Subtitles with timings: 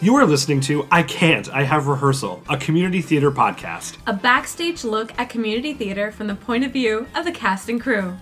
[0.00, 3.96] You are listening to I Can't, I Have Rehearsal, a community theater podcast.
[4.06, 7.80] A backstage look at community theater from the point of view of the cast and
[7.80, 8.16] crew.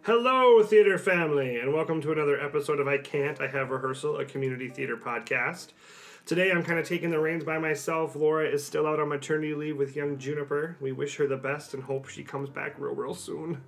[0.00, 4.24] Hello, theater family, and welcome to another episode of I Can't, I Have Rehearsal, a
[4.24, 5.72] community theater podcast.
[6.24, 8.16] Today I'm kind of taking the reins by myself.
[8.16, 10.78] Laura is still out on maternity leave with young Juniper.
[10.80, 13.60] We wish her the best and hope she comes back real, real soon,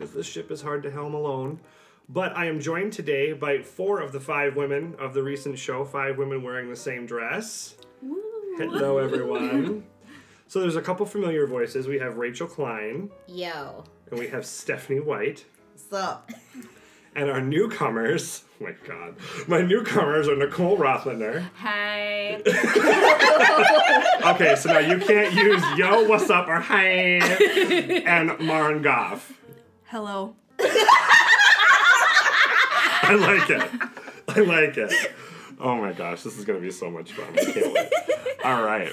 [0.00, 1.60] because this ship is hard to helm alone.
[2.08, 5.84] But I am joined today by four of the five women of the recent show,
[5.84, 7.76] five women wearing the same dress.
[8.56, 9.84] Hello, everyone.
[10.48, 11.86] So there's a couple familiar voices.
[11.86, 13.84] We have Rachael Kline, Yo.
[14.10, 15.44] and we have Stephanie White.
[15.72, 16.30] What's up?
[17.14, 21.44] And our newcomers, oh my god, my newcomers are Nicole Rothleutner.
[21.56, 22.40] Hi.
[24.34, 29.32] Okay, so now you can't use yo, what's up, or hey, and Maren Goff.
[29.90, 30.36] Hello.
[33.02, 33.68] I like it.
[34.28, 35.12] I like it.
[35.58, 37.26] Oh my gosh, this is gonna be so much fun.
[37.36, 37.88] I can't wait.
[38.44, 38.92] All right.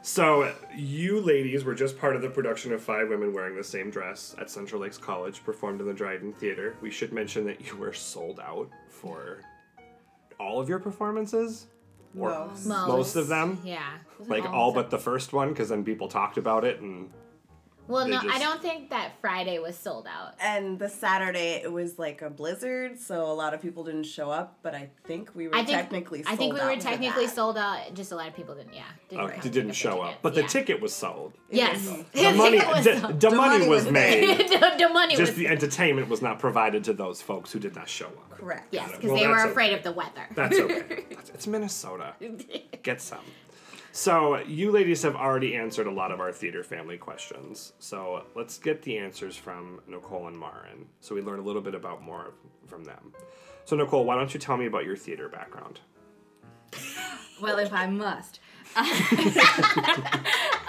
[0.00, 3.90] So, you ladies were just part of the production of Five Women Wearing the Same
[3.90, 6.74] Dress at Central Lakes College, performed in the Dryden Theater.
[6.80, 9.42] We should mention that you were sold out for
[10.38, 11.66] all of your performances?
[12.18, 12.66] Or Most.
[12.66, 13.60] most of them?
[13.62, 13.86] Yeah.
[14.20, 17.10] Like all but the first one, because then people talked about it and
[17.90, 20.34] Well, they no, just- I don't think that Friday was sold out.
[20.40, 24.30] And the Saturday it was like a blizzard, so a lot of people didn't show
[24.30, 24.58] up.
[24.62, 26.24] But I think we were I think technically.
[26.26, 27.94] I think we were technically sold out.
[27.94, 28.74] Just a lot of people didn't.
[28.74, 28.82] Yeah.
[29.18, 30.06] oh, pick it didn't pick up show up.
[30.08, 30.18] tickets.
[30.22, 31.32] But the ticket was sold.
[31.50, 31.86] Yes.
[32.12, 34.38] The money, was the, the money money was was made.
[34.50, 35.36] the, the money Just was.
[35.38, 38.30] the entertainment was not provided to those folks who did not show up.
[38.38, 38.68] Correct.
[38.72, 39.50] yes, because Well, they were that's okay.
[39.52, 40.26] afraid of the weather.
[40.34, 41.04] That's okay.
[41.34, 42.14] It's Minnesota.
[42.82, 43.18] Get some.
[43.92, 47.72] So, you ladies have already answered a lot of our theater family questions.
[47.80, 51.74] So, let's get the answers from Nicole and Maren so we learn a little bit
[51.74, 52.34] about more
[52.66, 53.12] from them.
[53.64, 55.80] So, Nicole, why don't you tell me about your theater background?
[57.40, 58.38] Well, if I must.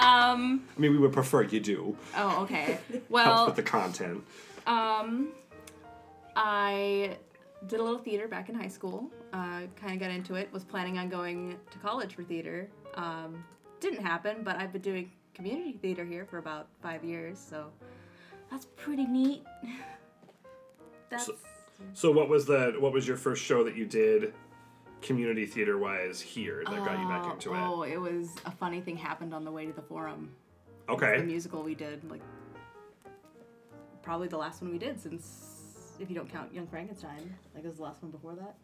[0.03, 1.95] I mean, we would prefer you do.
[2.15, 2.79] Oh, okay.
[3.09, 4.23] Well, with the content.
[4.65, 5.29] um,
[6.35, 7.17] I
[7.67, 9.11] did a little theater back in high school.
[9.33, 10.51] Uh, kind of got into it.
[10.51, 12.67] Was planning on going to college for theater.
[12.96, 13.44] Um,
[13.79, 17.72] didn't happen, but I've been doing community theater here for about five years, so
[18.50, 19.44] that's pretty neat.
[21.09, 21.29] That's
[21.94, 24.34] So, what was the what was your first show that you did,
[25.02, 27.57] community theater wise, here that got you back Uh, into it?
[27.59, 30.31] oh, it was a funny thing happened on the way to the forum.
[30.88, 31.18] Okay.
[31.18, 32.22] The musical we did, like
[34.03, 37.68] probably the last one we did since, if you don't count Young Frankenstein, like it
[37.68, 38.56] was the last one before that.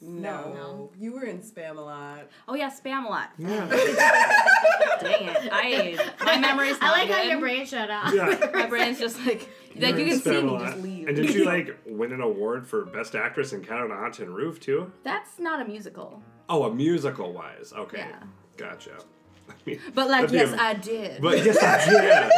[0.00, 0.52] No.
[0.52, 0.90] No.
[0.98, 2.24] you were in Spamalot.
[2.46, 3.28] Oh yeah, Spamalot.
[3.38, 3.66] Yeah.
[5.00, 8.12] Dang it, I my memory's I not like how your brain shut off.
[8.12, 8.50] yeah.
[8.52, 11.08] My brain's just like like you can see Spam me just leave.
[11.08, 14.14] And did you like win an award for best actress in Cat on a Hot
[14.14, 14.90] Tin Roof too?
[15.04, 16.22] That's not a musical.
[16.48, 17.72] Oh, a musical wise.
[17.76, 17.98] Okay.
[17.98, 18.22] Yeah.
[18.56, 18.98] Gotcha.
[19.48, 21.20] I mean, But like, yes, a- I did.
[21.22, 22.32] But yes, I did.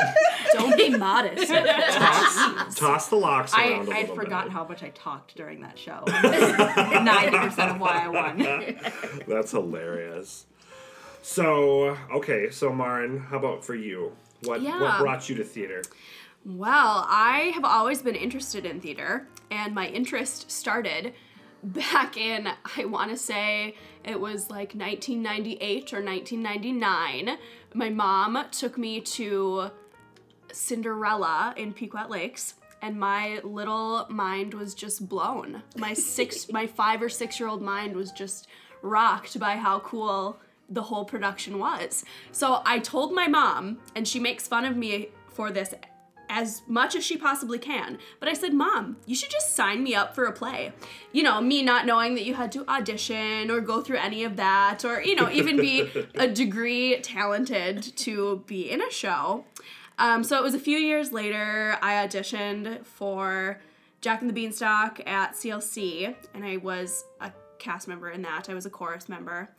[0.52, 1.48] Don't be modest.
[1.52, 4.52] toss, toss the locks I, around a I'd little forgotten bit.
[4.54, 6.02] how much I talked during that show.
[6.06, 8.38] Ninety percent of why I won.
[9.28, 10.46] That's hilarious.
[11.22, 14.16] So, okay, so Maren, how about for you?
[14.42, 14.96] What what Yeah.
[15.00, 15.82] brought you to theater?
[16.44, 21.12] Well, I have always been interested in theater, and my interest started
[21.62, 23.74] back in, I want to say
[24.04, 27.38] it was like 1998 or 1999.
[27.74, 29.70] My mom took me to
[30.52, 32.54] Cinderella in Pequot Lakes.
[32.82, 35.62] And my little mind was just blown.
[35.76, 38.48] My six, my five or six year old mind was just
[38.82, 40.38] rocked by how cool
[40.70, 42.04] the whole production was.
[42.32, 45.74] So I told my mom, and she makes fun of me for this
[46.30, 47.98] as much as she possibly can.
[48.20, 50.72] But I said, Mom, you should just sign me up for a play.
[51.12, 54.36] You know, me not knowing that you had to audition or go through any of
[54.36, 59.44] that, or, you know, even be a degree talented to be in a show.
[59.98, 63.60] Um, so it was a few years later, I auditioned for
[64.00, 68.48] Jack and the Beanstalk at CLC, and I was a cast member in that.
[68.48, 69.50] I was a chorus member.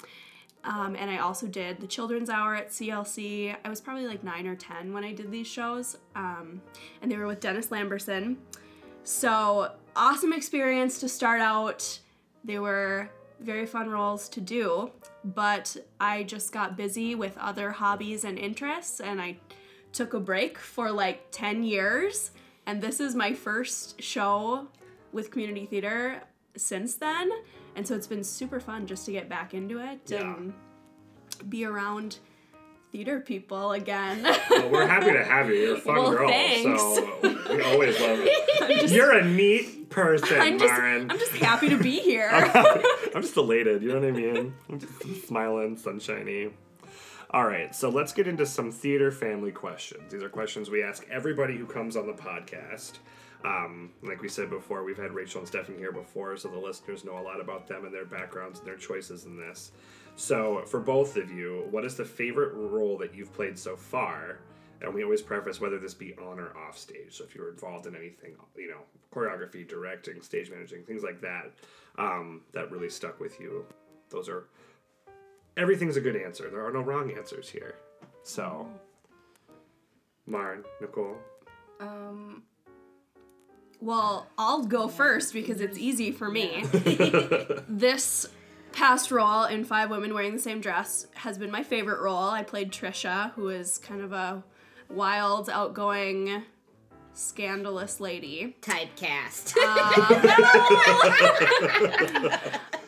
[0.63, 3.55] Um, and I also did the Children's Hour at CLC.
[3.63, 5.97] I was probably like nine or 10 when I did these shows.
[6.15, 6.61] Um,
[7.01, 8.37] and they were with Dennis Lamberson.
[9.03, 11.99] So, awesome experience to start out.
[12.43, 13.09] They were
[13.39, 14.91] very fun roles to do,
[15.23, 19.37] but I just got busy with other hobbies and interests, and I
[19.91, 22.31] took a break for like 10 years.
[22.65, 24.67] And this is my first show
[25.11, 26.21] with community theater
[26.55, 27.31] since then.
[27.75, 30.35] And so it's been super fun just to get back into it Yeah.
[30.35, 30.53] and
[31.49, 32.19] be around
[32.91, 34.21] theater people again.
[34.49, 35.55] Well, we're happy to have you.
[35.55, 36.81] You're a fun Well, girl, thanks.
[36.81, 37.19] so
[37.55, 38.91] we always love it.
[38.91, 41.09] You're a neat person, I'm just, Maren.
[41.09, 42.29] I'm just happy to be here.
[43.15, 43.81] I'm just elated.
[43.81, 44.53] You know what I mean?
[44.69, 46.49] I'm just smiling, sunshiny.
[47.33, 50.11] All right, so let's get into some theater family questions.
[50.11, 52.93] These are questions we ask everybody who comes on the podcast.
[53.43, 57.03] Um, like we said before, we've had Rachael and Stephanie here before, so the listeners
[57.03, 59.71] know a lot about them and their backgrounds and their choices in this.
[60.15, 64.39] So, for both of you, what is the favorite role that you've played so far?
[64.81, 67.11] And we always preface whether this be on or off stage.
[67.11, 68.81] So, if you were involved in anything, you know,
[69.13, 71.51] choreography, directing, stage managing, things like that,
[71.97, 73.65] um, that really stuck with you.
[74.09, 74.47] Those are
[75.57, 76.49] everything's a good answer.
[76.49, 77.75] There are no wrong answers here.
[78.23, 78.67] So,
[80.27, 81.17] Maren, Nicole.
[81.79, 82.43] Um,
[83.81, 86.63] Well, I'll go first because it's easy for me.
[87.67, 88.27] this
[88.71, 92.29] past role in Five Women Wearing the Same Dress has been my favorite role.
[92.29, 94.43] I played Trisha, who is kind of a
[94.87, 96.43] wild, outgoing,
[97.13, 98.55] scandalous lady.
[98.61, 99.57] Typecast.
[99.57, 99.61] Uh,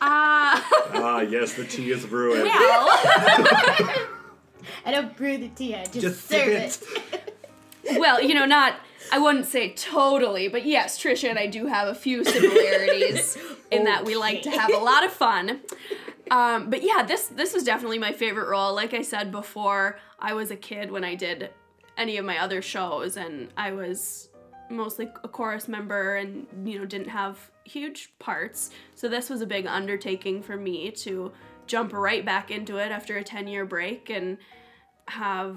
[0.00, 2.44] ah, yes, the tea is brewing.
[2.44, 2.88] well,
[4.86, 7.36] I don't brew the tea, I just, Just serve sip it.
[7.98, 8.76] well, you know, not.
[9.12, 13.36] I wouldn't say totally, but yes, Trisha and I do have a few similarities
[13.70, 15.60] in that we like to have a lot of fun.
[16.30, 18.74] Um, but yeah, this this was definitely my favorite role.
[18.74, 21.50] Like I said before, I was a kid when I did
[21.96, 24.30] any of my other shows, and I was
[24.70, 28.70] mostly a chorus member, and you know didn't have huge parts.
[28.94, 31.32] So this was a big undertaking for me to
[31.66, 34.38] jump right back into it after a ten year break and
[35.08, 35.56] have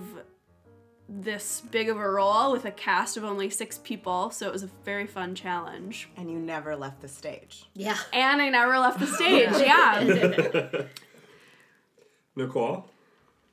[1.10, 4.64] this big of a role with a cast of only six people, so it was
[4.64, 6.10] a very fun challenge.
[6.18, 7.66] And you never left the stage.
[7.74, 7.98] Yeah.
[8.12, 10.84] And I never left the stage, yeah.
[12.36, 12.90] Nicole.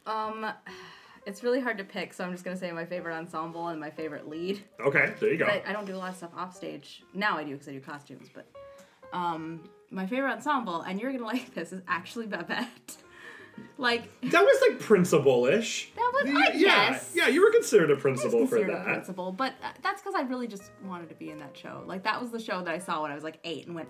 [0.06, 0.46] um,
[1.26, 3.90] it's really hard to pick, so I'm just gonna say my favorite ensemble and my
[3.90, 4.62] favorite lead.
[4.78, 5.46] Okay, there you go.
[5.46, 7.02] I, I don't do a lot of stuff off stage.
[7.14, 8.46] Now I do because I do costumes, but
[9.14, 12.96] um, my favorite ensemble, and you're gonna like this, is actually Babette.
[13.78, 15.92] Like That was like principal-ish.
[15.96, 17.12] That was- Y- I yeah, guess.
[17.14, 17.28] yeah.
[17.28, 18.84] You were considered a principal for considered a that.
[18.84, 21.82] principal, but uh, that's because I really just wanted to be in that show.
[21.86, 23.88] Like that was the show that I saw when I was like eight, and went,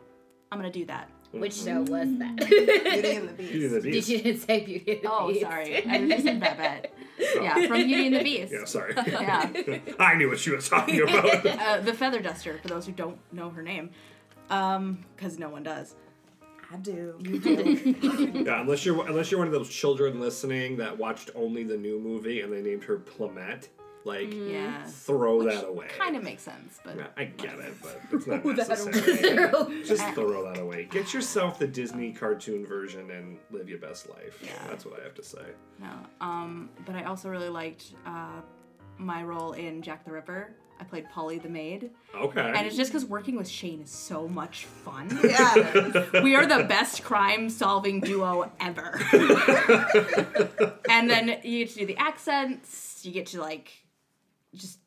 [0.51, 1.11] I'm gonna do that.
[1.33, 2.37] Which show was that?
[2.37, 3.53] Beauty and the Beast.
[3.53, 5.41] Beauty and the Did you didn't say Beauty and the Oh, Beast?
[5.41, 6.95] sorry, I just said Babette.
[7.19, 8.53] Yeah, from Beauty and the Beast.
[8.53, 8.95] Yeah, sorry.
[9.07, 9.51] Yeah.
[9.99, 11.45] I knew what she was talking about.
[11.47, 13.91] Uh, the Feather Duster, for those who don't know her name,
[14.51, 15.95] um, because no one does.
[16.75, 17.17] I do.
[18.44, 21.99] yeah, unless you're unless you're one of those children listening that watched only the new
[22.00, 23.69] movie and they named her Plumette,
[24.05, 25.87] like Yeah, throw that away.
[25.97, 29.85] kind of makes sense, but Yeah, I get it, but it's not necessary.
[29.85, 30.85] Just throw that away.
[30.91, 34.41] Get yourself the Disney cartoon version and live your best life.
[34.43, 34.50] Yeah.
[34.69, 35.44] That's what I have to say.
[35.81, 35.91] no.
[36.20, 38.41] Um, but I also really liked uh,
[38.99, 40.50] my role in Jack the Ripper.
[40.81, 42.41] I played Polly the maid, Okay.
[42.41, 45.09] and it's just because working with Shane is so much fun.
[45.25, 46.23] Yeah.
[46.23, 49.00] we are the best crime solving duo ever.
[50.91, 53.73] and then you get to do the accents, you get to like
[54.55, 54.79] just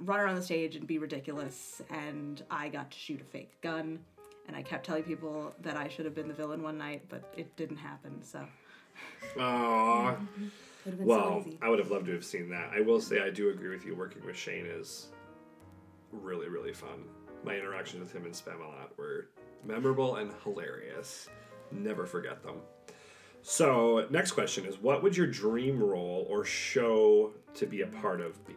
[0.00, 1.80] run around the stage and be ridiculous.
[1.90, 4.00] And I got to shoot a fake gun.
[4.46, 7.22] And I kept telling people that I should have been the villain one night, but
[7.36, 8.22] it didn't happen.
[8.22, 8.44] So
[9.36, 10.18] Aww.
[10.84, 11.52] would have Well, so.
[11.62, 12.70] I would have loved to have seen that.
[12.76, 13.94] I will say I do agree with you.
[13.94, 15.06] Working with Shane is
[16.22, 17.04] really, really fun.
[17.44, 19.28] My interactions with him and Spamalot were
[19.64, 21.28] memorable and hilarious.
[21.70, 22.56] Never forget them.
[23.42, 28.20] So, next question is what would your dream role or show to be a part
[28.20, 28.54] of be?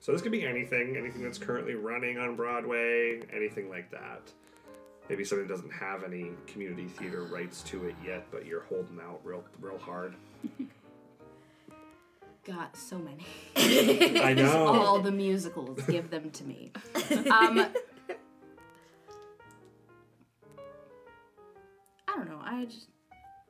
[0.00, 4.22] So, this could be anything, anything that's currently running on Broadway, anything like that.
[5.10, 8.98] Maybe something that doesn't have any community theater rights to it yet, but you're holding
[9.00, 10.14] out real, real hard.
[12.46, 13.24] Got so many.
[14.22, 14.66] I know.
[14.68, 16.70] All the musicals, give them to me.
[17.30, 17.66] Um,
[22.08, 22.40] I don't know.
[22.42, 22.86] I just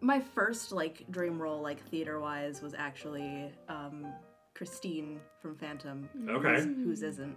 [0.00, 4.06] my first like dream role, like theater wise, was actually um,
[4.54, 6.08] Christine from Phantom.
[6.28, 6.54] Okay.
[6.54, 7.36] whose- Whose isn't.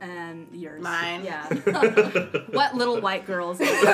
[0.00, 0.82] And yours.
[0.82, 1.24] Mine.
[1.24, 1.46] Yeah.
[2.50, 3.58] what little white girls?
[3.58, 3.86] There you go.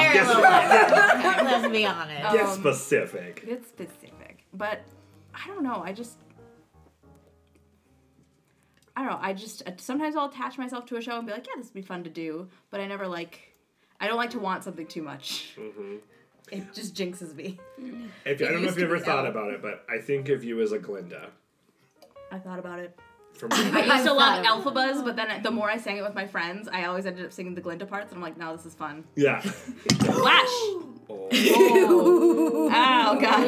[0.00, 2.32] You're a Get, little bit- Let's be honest.
[2.32, 3.42] get Um, specific.
[3.44, 4.80] It's specific, but
[5.34, 5.82] I don't know.
[5.84, 6.18] I just.
[8.96, 9.18] I don't know.
[9.20, 11.74] I just sometimes I'll attach myself to a show and be like, yeah, this would
[11.74, 13.54] be fun to do, but I never like.
[14.00, 15.56] I don't like to want something too much.
[15.58, 15.96] Mm-hmm.
[16.50, 17.58] It just jinxes me.
[18.24, 19.30] If, I don't know if you to ever thought now.
[19.30, 21.30] about it, but I think of you as a Glinda.
[22.32, 22.98] I thought about it.
[23.34, 26.02] From I used to I've love thought Elphaba's, but then the more I sang it
[26.02, 28.56] with my friends, I always ended up singing the Glinda parts, and I'm like, no,
[28.56, 29.04] this is fun.
[29.14, 29.40] yeah.
[29.40, 30.48] Flash.
[32.72, 33.46] Oh, God.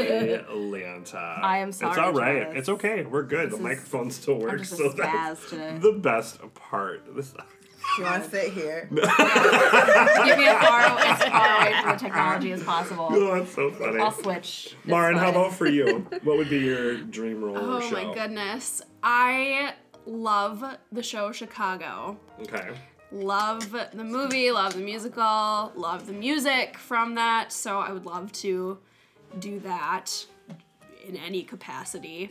[0.51, 1.43] Leonta.
[1.43, 1.91] I am sorry.
[1.93, 2.43] It's all right.
[2.43, 2.59] Travis.
[2.59, 3.05] It's okay.
[3.05, 3.51] We're good.
[3.51, 4.71] the is- microphone still I'm works.
[4.71, 5.79] just a So that's today.
[5.81, 7.03] the best part.
[7.15, 7.33] This,
[7.97, 8.89] Do you want to sit here?
[8.91, 13.09] Give me a far, as far away from the technology as possible.
[13.11, 14.01] oh, that's so funny.
[14.01, 14.75] I'll switch.
[14.83, 16.07] It's Lauren, how about for you?
[16.25, 17.95] What would be your dream role or Oh show?
[18.07, 18.83] my goodness.
[19.03, 19.75] I
[20.07, 22.19] love the show Chicago.
[22.41, 22.71] Okay.
[23.13, 27.53] Love the movie, love the musical, love the music from that.
[27.53, 28.79] So I would love to
[29.39, 30.25] do that
[31.07, 32.31] in any capacity.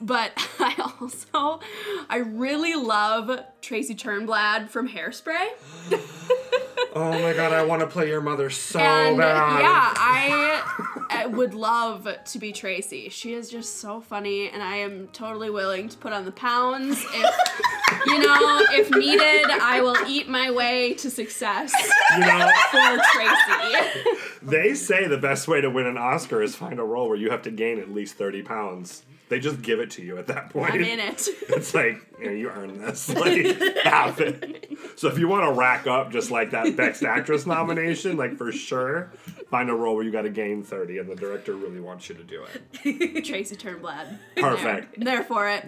[0.00, 1.60] But I also,
[2.08, 5.48] I really love Tracy Turnblad from Hairspray.
[6.94, 9.60] Oh my god, I want to play your mother so and bad.
[9.60, 13.08] yeah, I, I would love to be Tracy.
[13.08, 17.02] She is just so funny, and I am totally willing to put on the pounds
[17.02, 17.34] if
[18.06, 19.50] you know if needed.
[19.60, 21.72] I will eat my way to success
[22.14, 24.10] You know, for Tracy.
[24.42, 27.30] they say the best way to win an Oscar is find a role where you
[27.30, 29.02] have to gain at least 30 pounds.
[29.32, 30.74] They just give it to you at that point.
[30.74, 31.26] I'm in it.
[31.48, 33.08] It's like, you, know, you earn this.
[33.14, 33.46] Like,
[33.78, 34.68] have it.
[34.96, 38.52] So if you want to rack up just like that Best Actress nomination, like for
[38.52, 39.10] sure,
[39.50, 42.14] find a role where you got to gain 30 and the director really wants you
[42.16, 43.24] to do it.
[43.24, 44.18] Tracy Turnblad.
[44.36, 44.96] Perfect.
[44.96, 45.64] There, there for it.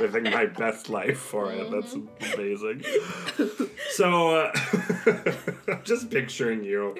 [0.00, 1.70] Living my best life for it.
[1.70, 1.94] That's
[2.34, 2.82] amazing.
[3.92, 4.52] So, uh,
[5.84, 6.96] just picturing you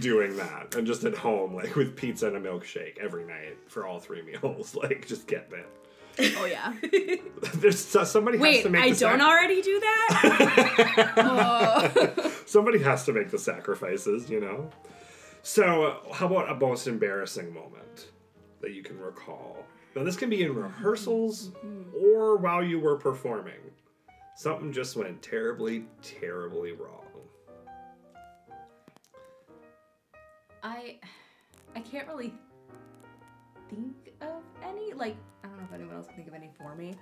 [0.00, 3.86] doing that and just at home, like with pizza and a milkshake every night for
[3.86, 4.74] all three meals.
[4.82, 6.34] Like, just get it.
[6.36, 6.74] Oh yeah.
[7.54, 11.12] There's so- somebody has Wait, to make I the don't sac- already do that.
[11.16, 12.32] oh.
[12.46, 14.70] Somebody has to make the sacrifices, you know?
[15.42, 18.08] So, uh, how about a most embarrassing moment
[18.60, 19.64] that you can recall?
[19.94, 21.52] Now, this can be in rehearsals
[21.96, 23.54] or while you were performing.
[24.36, 26.97] Something just went terribly, terribly wrong.
[30.62, 30.98] I
[31.74, 32.34] I can't really
[33.70, 34.92] think of any.
[34.92, 36.94] Like I don't know if anyone else can think of any for me.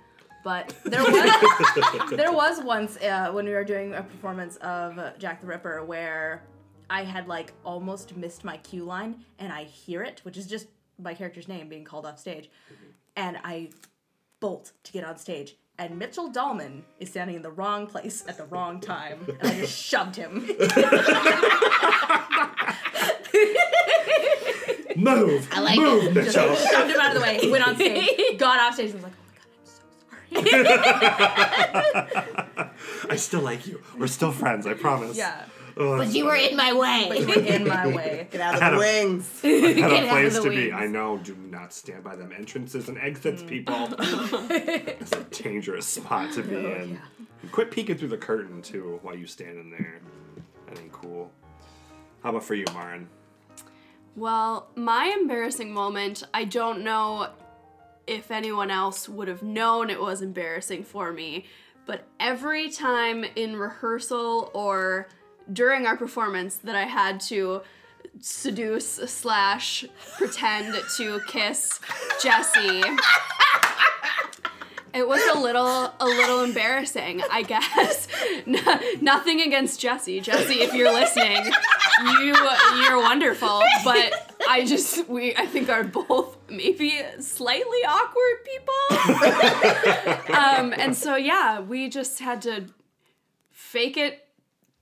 [0.43, 5.41] But there was there was once uh, when we were doing a performance of Jack
[5.41, 6.43] the Ripper where
[6.89, 10.67] I had like almost missed my cue line and I hear it, which is just
[10.99, 12.49] my character's name being called off stage,
[13.15, 13.69] and I
[14.39, 15.55] bolt to get on stage.
[15.79, 19.59] And Mitchell Dahlman is standing in the wrong place at the wrong time, and I
[19.59, 20.49] just shoved him.
[24.95, 25.47] Move!
[25.51, 26.13] I like Move, it.
[26.13, 26.47] Mitchell!
[26.47, 28.95] Just shoved him out of the way, He went on stage, got off stage, and
[28.95, 29.13] was like,
[30.33, 30.83] oh my god, I'm
[32.41, 32.71] so sorry.
[33.11, 33.81] I still like you.
[33.97, 35.15] We're still friends, I promise.
[35.17, 35.45] Yeah.
[35.79, 37.05] Oh, But you were in my way.
[37.07, 38.27] But you were in my way.
[38.31, 39.29] Get out of had the a- wings.
[39.43, 40.55] I had Get out a of place the to be.
[40.55, 40.73] wings.
[40.75, 41.17] I know.
[41.19, 43.47] Do not stand by them entrances and exits, mm.
[43.47, 43.87] people.
[43.99, 46.99] it's a dangerous spot to be oh, in.
[47.51, 49.99] Quit peeking through the curtain too while you stand in there.
[50.67, 51.31] That ain't cool.
[52.23, 53.07] How about for you, Maren?
[54.17, 57.29] Well, my embarrassing moment, I don't know
[58.07, 61.45] if anyone else would have known it was embarrassing for me,
[61.85, 65.07] but every time in rehearsal or
[65.53, 67.61] during our performance that I had to
[68.19, 69.85] seduce slash
[70.17, 71.79] pretend to kiss
[72.19, 72.81] Jesse.
[74.93, 75.65] It was a little
[75.99, 78.07] a little embarrassing, I guess.
[78.45, 80.21] No- nothing against Jesse.
[80.21, 81.51] Jesse, if you're listening,
[82.21, 82.35] you
[82.81, 90.35] you're wonderful, but I just we I think are both maybe slightly awkward people.
[90.37, 92.65] um and so yeah, we just had to
[93.51, 94.26] fake it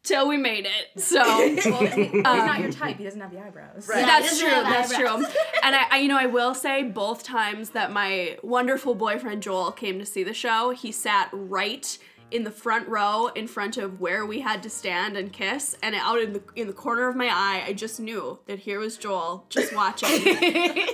[0.06, 1.02] till we made it.
[1.02, 2.98] So Well, he's not your um, type.
[2.98, 3.88] He doesn't have the eyebrows.
[3.88, 4.06] Right.
[4.06, 4.50] that's true.
[4.50, 5.26] That's eyebrows.
[5.26, 5.34] true.
[5.64, 9.72] And I, I, you know, I will say both times that my wonderful boyfriend Joel
[9.72, 11.98] came to see the show, he sat right
[12.32, 15.96] in the front row in front of where we had to stand and kiss and
[15.96, 18.98] out in the in the corner of my eye I just knew that here was
[18.98, 20.10] Joel just watching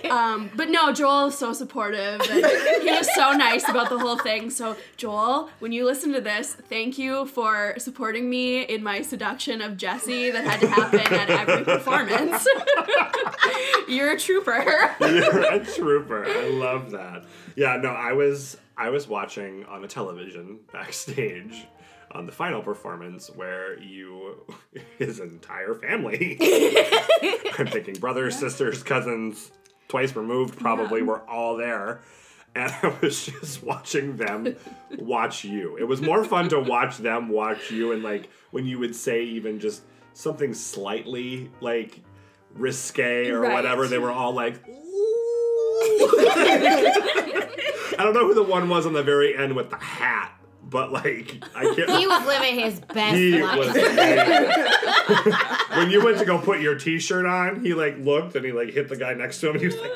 [0.11, 2.45] um, but no Joel is so supportive and
[2.81, 6.53] he was so nice about the whole thing so Joel when you listen to this
[6.53, 11.29] thank you for supporting me in my seduction of Jesse that had to happen at
[11.29, 12.45] every performance
[13.87, 16.25] you're a trooper You're a trooper.
[16.25, 17.23] I love that.
[17.55, 21.67] Yeah, no, I was I was watching on a television backstage
[22.11, 24.43] on the final performance where you
[24.97, 26.37] his entire family
[27.59, 29.51] I'm thinking brothers, sisters, cousins,
[29.87, 32.01] twice removed probably were all there.
[32.55, 34.55] And I was just watching them
[34.97, 35.77] watch you.
[35.77, 39.23] It was more fun to watch them watch you and like when you would say
[39.23, 39.83] even just
[40.13, 41.99] something slightly like
[42.55, 43.53] risque or Right.
[43.53, 44.59] whatever, they were all like
[47.97, 50.31] I don't know who the one was on the very end with the hat,
[50.63, 51.89] but like I can't.
[51.89, 53.57] He was living his best He life.
[53.57, 53.73] was
[55.77, 58.69] when you went to go put your T-shirt on, he like looked and he like
[58.71, 59.55] hit the guy next to him.
[59.55, 59.91] And he was like,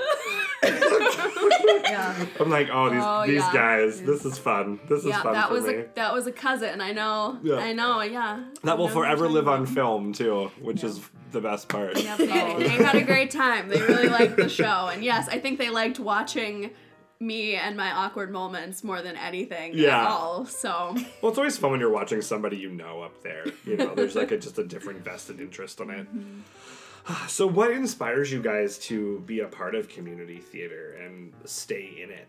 [1.85, 2.25] Yeah.
[2.39, 3.53] "I'm like, oh these Oh, these yeah.
[3.53, 4.79] guys, this is fun.
[4.89, 6.81] This is fun that for was me." a that was a cousin.
[6.81, 7.39] I know.
[7.43, 7.55] Yeah.
[7.55, 8.01] I know.
[8.01, 8.43] Yeah.
[8.63, 11.97] that will I know who forever live on film too, which is the best part.
[12.01, 13.67] Yep, they, they had a great time.
[13.69, 16.71] They really liked the show, and yes, I think they liked watching
[17.19, 20.01] me and my awkward moments more than anything Yeah.
[20.01, 20.45] at all.
[20.45, 23.45] So Well, it's always fun when you're watching somebody you know up there.
[23.65, 26.07] You know, there's like a, just a different vested interest on it.
[26.07, 27.27] Mm-hmm.
[27.27, 32.09] So, what inspires you guys to be a part of community theater and stay in
[32.09, 32.27] it?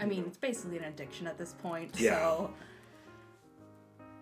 [0.00, 1.92] I mean, it's basically an addiction at this point.
[1.98, 2.18] Yeah.
[2.18, 2.54] So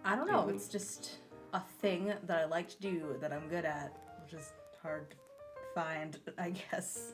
[0.04, 0.42] I don't know.
[0.42, 0.56] Mm-hmm.
[0.56, 1.18] It's just
[1.54, 5.16] a thing that I like to do that I'm good at, which is hard to
[5.74, 7.12] find, I guess.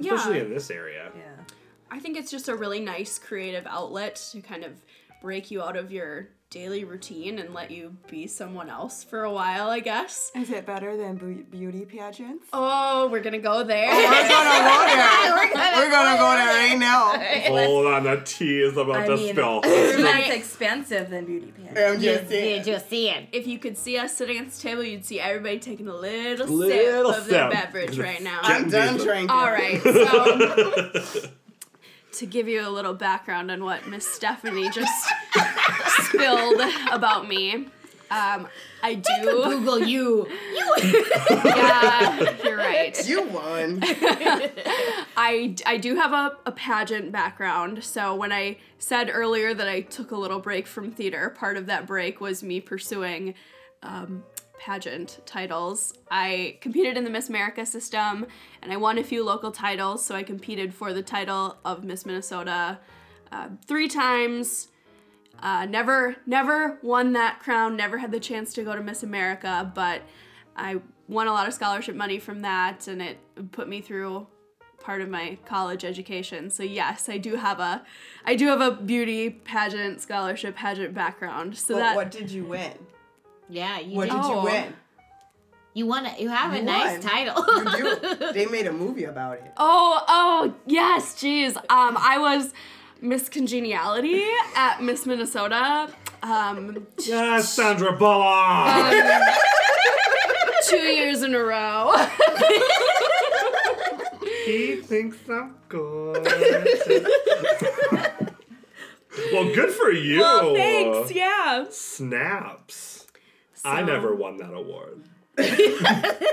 [0.00, 1.10] Especially yeah, in this area.
[1.16, 1.44] Yeah.
[1.90, 4.72] I think it's just a really nice creative outlet to kind of
[5.20, 9.30] break you out of your daily routine and let you be someone else for a
[9.30, 9.68] while.
[9.68, 10.30] I guess.
[10.34, 11.16] Is it better than
[11.50, 12.46] beauty pageants?
[12.54, 13.88] Oh, we're gonna go there.
[13.90, 15.76] Oh, we're gonna go there.
[15.76, 17.18] We're gonna go there right now.
[17.66, 19.60] Hold on, the tea is about I to mean, spill.
[19.64, 21.80] it's less expensive than beauty pageants.
[21.80, 22.58] I'm You, just saying.
[22.58, 23.28] you just see it.
[23.32, 26.46] if you could see us sitting at this table, you'd see everybody taking a little,
[26.46, 28.40] Little sip of their beverage right now.
[28.42, 29.30] I'm done drinking.
[29.30, 31.20] All right, so
[32.12, 35.08] to give you a little background on what Miss Stephanie just
[36.06, 36.60] spilled
[36.90, 37.68] about me,
[38.10, 38.48] um,
[38.82, 39.22] I do.
[39.22, 40.26] Google you.
[40.54, 41.04] you.
[41.30, 43.08] Yeah, you're right.
[43.08, 43.80] You won.
[45.16, 47.84] I, I do have a, a pageant background.
[47.84, 51.66] So when I said earlier that I took a little break from theater, part of
[51.66, 53.34] that break was me pursuing
[53.82, 54.24] um,
[54.58, 55.94] pageant titles.
[56.10, 58.26] I competed in the Miss America system
[58.62, 60.04] and I won a few local titles.
[60.04, 62.78] So I competed for the title of Miss Minnesota
[63.32, 64.68] uh, three times.
[65.40, 67.76] Uh, never, never won that crown.
[67.76, 70.02] Never had the chance to go to Miss America, but
[70.56, 73.18] I won a lot of scholarship money from that, and it
[73.52, 74.26] put me through
[74.80, 76.50] part of my college education.
[76.50, 77.84] So yes, I do have a,
[78.24, 81.56] I do have a beauty pageant scholarship pageant background.
[81.56, 82.72] So But that what did you win?
[83.48, 84.14] Yeah, you What did.
[84.16, 84.44] did you Oh.
[84.44, 84.74] win?
[85.74, 86.06] You won.
[86.06, 87.00] A, you have a You nice won.
[87.00, 87.44] title.
[87.82, 88.32] You do.
[88.38, 89.44] They made a movie about it.
[89.56, 91.56] Oh, oh, yes, jeez.
[91.56, 92.52] Um, I was
[93.00, 94.24] Miss Congeniality
[94.56, 95.88] at Miss Minnesota.
[96.22, 99.34] Um, yes, Sandra Bullock!
[100.64, 101.94] two years in a row.
[104.44, 106.24] he thinks I'm good.
[109.32, 110.18] well, good for you.
[110.20, 111.12] well, thanks.
[111.12, 111.66] Yeah.
[111.70, 112.97] Snaps.
[113.64, 115.02] I never won that award.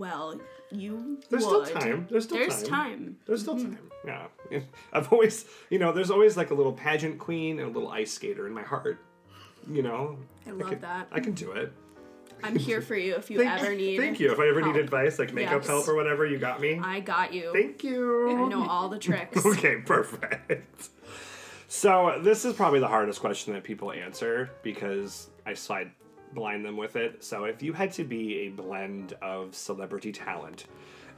[0.00, 0.40] Well,
[0.70, 1.20] you.
[1.28, 1.66] There's would.
[1.66, 2.06] still time.
[2.10, 2.70] There's still There's time.
[2.70, 3.16] time.
[3.26, 3.74] There's still mm-hmm.
[4.06, 4.28] time.
[4.50, 4.60] Yeah.
[4.94, 8.10] I've always, you know, there's always like a little pageant queen and a little ice
[8.10, 8.98] skater in my heart.
[9.70, 10.16] You know?
[10.46, 11.08] I love can, that.
[11.12, 11.70] I can do it.
[12.42, 13.98] I'm here for you if you Thank, ever need.
[13.98, 14.32] thank you.
[14.32, 15.66] If I ever need advice, like makeup Yes.
[15.66, 16.80] help or whatever, you got me.
[16.82, 17.52] I got you.
[17.52, 18.30] Thank you.
[18.30, 19.44] I know all the tricks.
[19.44, 20.88] Okay, perfect.
[21.68, 25.90] So this is probably the hardest question that people answer because I slide
[26.32, 27.22] blind them with it.
[27.24, 30.66] So if you had to be a blend of celebrity talent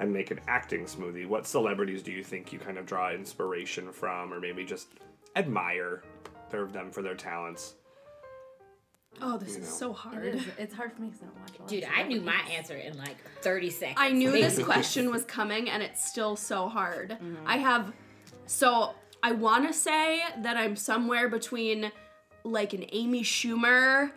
[0.00, 3.92] and make an acting smoothie, what celebrities do you think you kind of draw inspiration
[3.92, 4.88] from, or maybe just
[5.36, 6.02] admire
[6.50, 7.74] their, them for their talents?
[9.20, 9.64] Oh, this is know.
[9.64, 10.24] so hard.
[10.24, 10.44] is.
[10.58, 11.68] It's hard for me because I don't watch a lot.
[11.68, 13.98] Dude, of I knew my answer in like 30 seconds.
[14.00, 17.10] I knew this question was coming, and it's still so hard.
[17.10, 17.46] Mm-hmm.
[17.46, 17.92] I have,
[18.46, 21.92] so I want to say that I'm somewhere between
[22.44, 24.10] like an Amy Schumer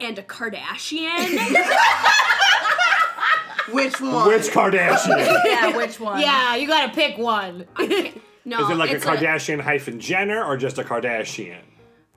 [0.00, 1.38] and a Kardashian.
[3.70, 4.28] Which one?
[4.28, 5.42] Which Kardashian?
[5.44, 6.20] Yeah, which one?
[6.20, 7.66] Yeah, you gotta pick one.
[8.44, 11.60] no, Is it like a it's Kardashian hyphen Jenner or just a Kardashian?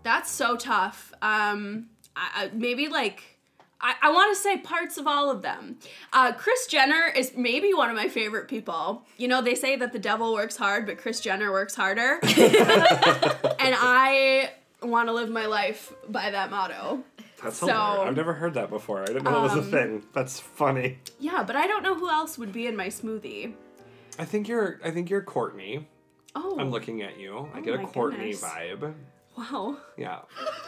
[0.03, 1.11] That's so tough.
[1.21, 3.31] Um, I, I, maybe like
[3.81, 5.77] I, I want to say parts of all of them.
[6.13, 9.03] Uh, Kris Jenner is maybe one of my favorite people.
[9.17, 13.75] You know, they say that the devil works hard, but Kris Jenner works harder, and
[13.77, 14.51] I
[14.81, 17.03] want to live my life by that motto.
[17.43, 18.07] That's So- hilarious.
[18.09, 19.01] I've never heard that before.
[19.01, 20.03] I didn't know that was a Um, thing.
[20.13, 20.99] That's funny.
[21.19, 23.53] Yeah, but I don't know who else would be in my smoothie.
[24.19, 24.79] I think you're.
[24.83, 25.85] I think you're Kourtney.
[26.35, 27.49] Oh, I'm looking at you.
[27.53, 28.43] I get a Kourtney goodness.
[28.43, 28.93] vibe.
[29.37, 29.77] wow.
[29.97, 30.19] Yeah.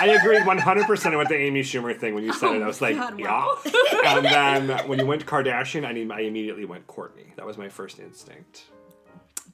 [0.00, 2.62] I agreed 100% with the Amy Schumer thing when you said it.
[2.62, 3.26] I was like, God, yeah.
[3.44, 3.58] wow.
[4.04, 4.24] and
[4.68, 7.36] then when you went Kardashian, I, need, I immediately went Kourtney.
[7.36, 8.62] That was my first instinct.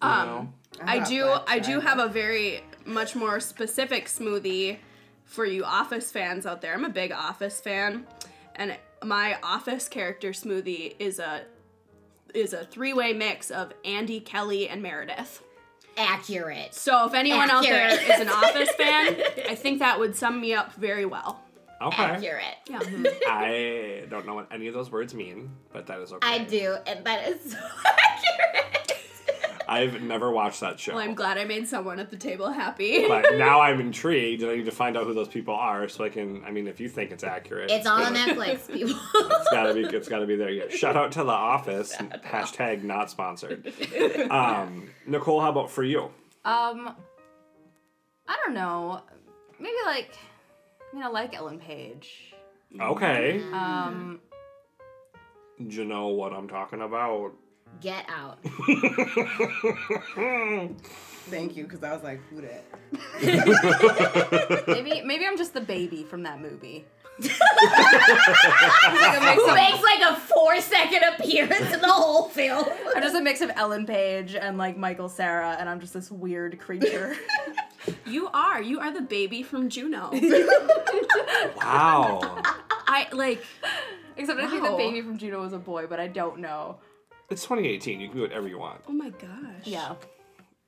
[0.02, 0.52] You Um, know?
[0.84, 1.34] I do.
[1.46, 4.78] I do have a very much more specific smoothie
[5.24, 6.74] for you Office fans out there.
[6.74, 8.06] I'm a big Office fan,
[8.54, 11.42] and my Office character smoothie is a
[12.34, 15.42] is a three way mix of Andy, Kelly, and Meredith.
[15.96, 16.74] accurate.
[16.74, 18.10] So if anyone out there Accurate.
[18.10, 19.16] is an Office fan,
[19.48, 21.40] I think that would sum me up very well.
[21.80, 22.02] Okay.
[22.02, 22.56] Accurate.
[22.68, 22.80] Yeah.
[23.28, 26.26] I don't know what any of those words mean, but that is okay.
[26.28, 28.95] I do, and that is so accurate.
[29.68, 30.94] I've never watched that show.
[30.94, 33.06] Well, I'm glad I made someone at the table happy.
[33.08, 36.04] but now I'm intrigued and I need to find out who those people are so
[36.04, 37.70] I can I mean if you think it's accurate.
[37.70, 38.98] It's on Netflix, people.
[39.14, 40.50] It's gotta be it's gotta be there.
[40.50, 40.64] Yeah.
[40.70, 41.94] Shout out to the office.
[41.96, 43.72] Hashtag not sponsored.
[44.30, 46.10] Um, Nicole, how about for you?
[46.44, 46.94] Um,
[48.28, 49.02] I don't know.
[49.58, 50.14] Maybe like,
[50.92, 52.34] I mean, I like Ellen Page.
[52.80, 53.42] Okay.
[53.52, 54.20] Um,
[55.58, 57.32] Do you know what I'm talking about?
[57.80, 58.38] Get out.
[61.28, 62.62] Thank you, because I was like, who that?
[64.68, 66.84] maybe maybe I'm just the baby from that movie.
[67.18, 67.28] Who
[69.54, 72.66] makes like a four second appearance in the whole film?
[72.94, 76.10] I'm just a mix of Ellen Page and like Michael Cera, and I'm just this
[76.10, 77.16] weird creature.
[78.06, 78.60] you are.
[78.60, 80.10] You are the baby from Juno.
[81.56, 82.20] Wow.
[82.86, 83.42] I like.
[84.18, 86.76] Except I think the baby from Juno was a boy, but I don't know.
[87.30, 88.00] It's 2018.
[88.00, 88.80] You can do whatever you want.
[88.88, 89.64] Oh my gosh.
[89.64, 89.90] Yeah,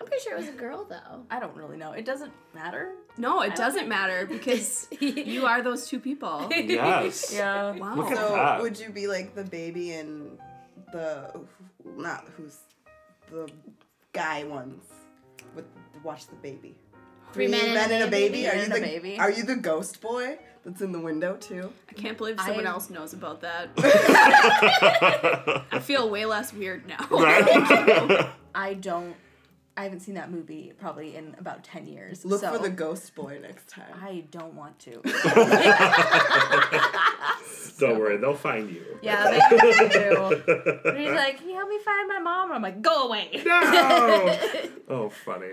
[0.01, 1.25] I'm pretty sure it was a girl though.
[1.31, 1.93] I don't really know.
[1.93, 2.93] It doesn't matter.
[3.17, 6.49] No, it doesn't matter because you are those two people.
[6.55, 7.33] Yes.
[7.35, 7.73] Yeah.
[7.77, 7.95] Wow.
[7.97, 8.61] Look at So that.
[8.61, 10.39] would you be like the baby in
[10.93, 11.31] the
[11.97, 12.59] not who's
[13.31, 13.49] the
[14.13, 14.83] guy ones
[15.55, 15.65] with
[16.03, 16.75] watch the baby?
[17.33, 18.45] Three men and a baby.
[18.45, 19.19] Three Are you and the baby.
[19.19, 20.39] are you the ghost boy
[20.69, 21.73] that's in the window too?
[21.89, 23.71] I can't believe someone I- else knows about that.
[25.73, 27.07] I feel way less weird now.
[28.55, 29.17] I don't.
[29.77, 32.25] I haven't seen that movie probably in about ten years.
[32.25, 33.95] Look so for the ghost boy next time.
[33.95, 35.01] I don't want to.
[37.79, 38.83] Don't worry, they'll find you.
[39.03, 39.39] Yeah, they
[39.89, 40.43] do.
[40.85, 43.41] And he's like, "Can you help me find my mom?" And I'm like, "Go away."
[43.47, 44.37] No!
[44.89, 45.53] oh, funny.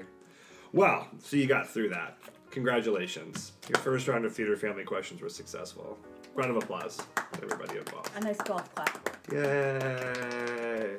[0.74, 2.18] Well, so you got through that.
[2.56, 3.52] Congratulations.
[3.68, 5.98] Your first round of theater family questions were successful.
[6.36, 6.96] Round of applause
[7.34, 8.10] to everybody involved.
[8.16, 9.10] A nice golf clap.
[9.30, 10.96] Yay.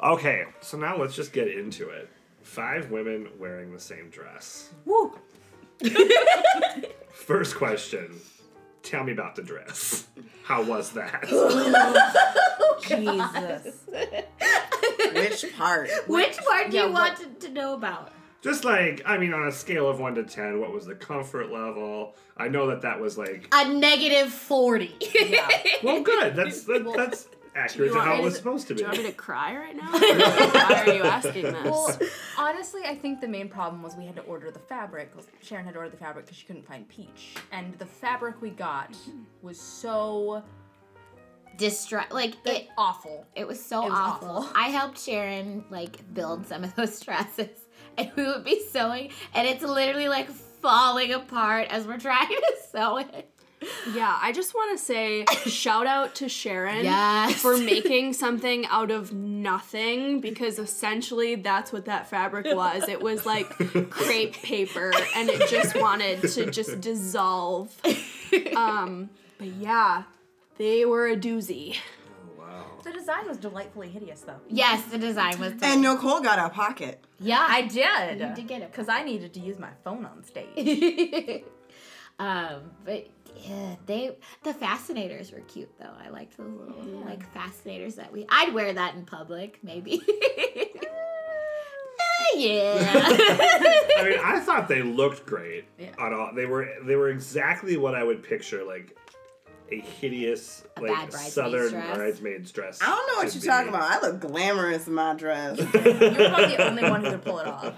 [0.00, 2.08] Okay, so now let's just get into it.
[2.42, 4.70] Five women wearing the same dress.
[4.84, 5.18] Woo!
[7.12, 8.20] First question
[8.84, 10.06] Tell me about the dress.
[10.44, 11.24] How was that?
[12.86, 13.74] Jesus.
[15.12, 15.90] Which part?
[16.06, 18.12] Which part do Yeah, you what- want to, to know about?
[18.42, 21.50] Just like, I mean, on a scale of 1 to 10, what was the comfort
[21.50, 22.14] level?
[22.36, 24.94] I know that that was like, A negative 40.
[25.14, 25.48] Yeah.
[25.82, 26.36] well, good.
[26.36, 28.82] That's that, that's accurate to how it was to- supposed to be.
[28.82, 28.90] Do be.
[28.92, 29.90] you want me to cry right now?
[29.90, 31.64] Why are you asking this?
[31.64, 31.98] Well,
[32.38, 35.12] honestly, I think the main problem was we had to order the fabric.
[35.42, 38.50] Sharon had to order the fabric because she couldn't find peach, and the fabric we
[38.50, 38.94] got
[39.42, 40.42] was so
[41.56, 43.26] distress like, like, it, awful.
[43.34, 44.28] it was so It was awful.
[44.28, 44.52] awful.
[44.54, 47.48] I helped Sharon, like, build some of those dresses.
[47.98, 52.54] And we would be sewing, and it's literally, like, falling apart as we're trying to
[52.70, 53.30] sew it.
[53.94, 57.40] yeah, I just want to say shout out to Sharon Yes.
[57.40, 62.86] for making something out of nothing because essentially that's what that fabric was.
[62.88, 63.48] It was like
[63.90, 67.74] crepe paper and it just wanted to just dissolve.
[68.56, 70.02] Um, but yeah,
[70.58, 71.76] they were a doozy.
[72.56, 72.80] Wow.
[72.82, 74.40] The design was delightfully hideous, though.
[74.48, 75.54] Yes, the design was.
[75.62, 77.04] And Nicole got a pocket.
[77.20, 77.46] yeah.
[77.48, 78.20] I did.
[78.20, 78.70] You did get it.
[78.70, 81.44] because I needed to use my phone on stage.
[82.18, 83.06] um, but
[83.44, 85.92] yeah, they the fascinators were cute though.
[86.02, 88.26] I liked those little like fascinators that we.
[88.28, 90.02] I'd wear that in public, maybe.
[92.34, 92.78] Eh, yeah.
[93.98, 95.64] I mean, I thought they looked great.
[95.78, 95.90] Yeah.
[95.98, 98.96] On all, they were they were exactly what I would picture, like
[99.70, 101.96] a hideous A like bad bridesmaid's southern dress.
[101.96, 102.78] bridesmaid's dress.
[102.82, 103.82] I don't know what you're talking about.
[103.82, 105.58] I look glamorous in my dress.
[105.58, 107.74] You're probably the only one who could pull it off.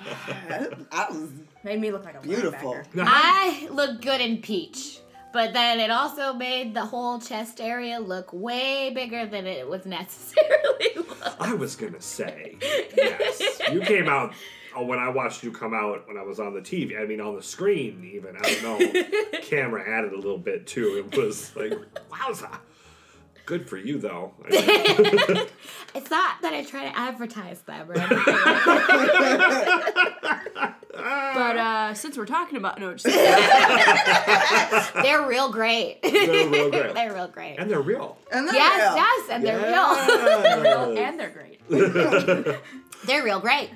[0.92, 1.30] I was
[1.64, 2.74] Made me look like a beautiful.
[2.74, 2.94] linebacker.
[2.94, 5.00] Now, how- I look good in peach.
[5.32, 9.84] But then it also made the whole chest area look way bigger than it was
[9.84, 10.88] necessarily.
[10.96, 11.34] was.
[11.38, 12.56] I was gonna say
[12.96, 13.60] yes.
[13.70, 14.32] You came out
[14.84, 17.00] when I watched you come out when I was on the TV.
[17.00, 18.36] I mean, on the screen even.
[18.36, 18.78] I don't know.
[19.42, 21.04] Camera added a little bit too.
[21.06, 21.72] It was like
[22.10, 22.58] wowza.
[23.46, 24.34] Good for you though.
[24.44, 25.46] I mean,
[25.94, 28.24] It's not that I try to advertise them or anything.
[30.92, 33.04] But uh, since we're talking about no, just
[34.94, 36.02] they're real great.
[36.02, 36.94] They're real great.
[36.94, 37.56] they're real great.
[37.58, 38.18] and they're real.
[38.32, 38.94] And then yes, yeah.
[38.96, 39.94] yes, and they're real.
[40.62, 40.98] real.
[40.98, 41.60] And they're great.
[43.06, 43.70] they're real great.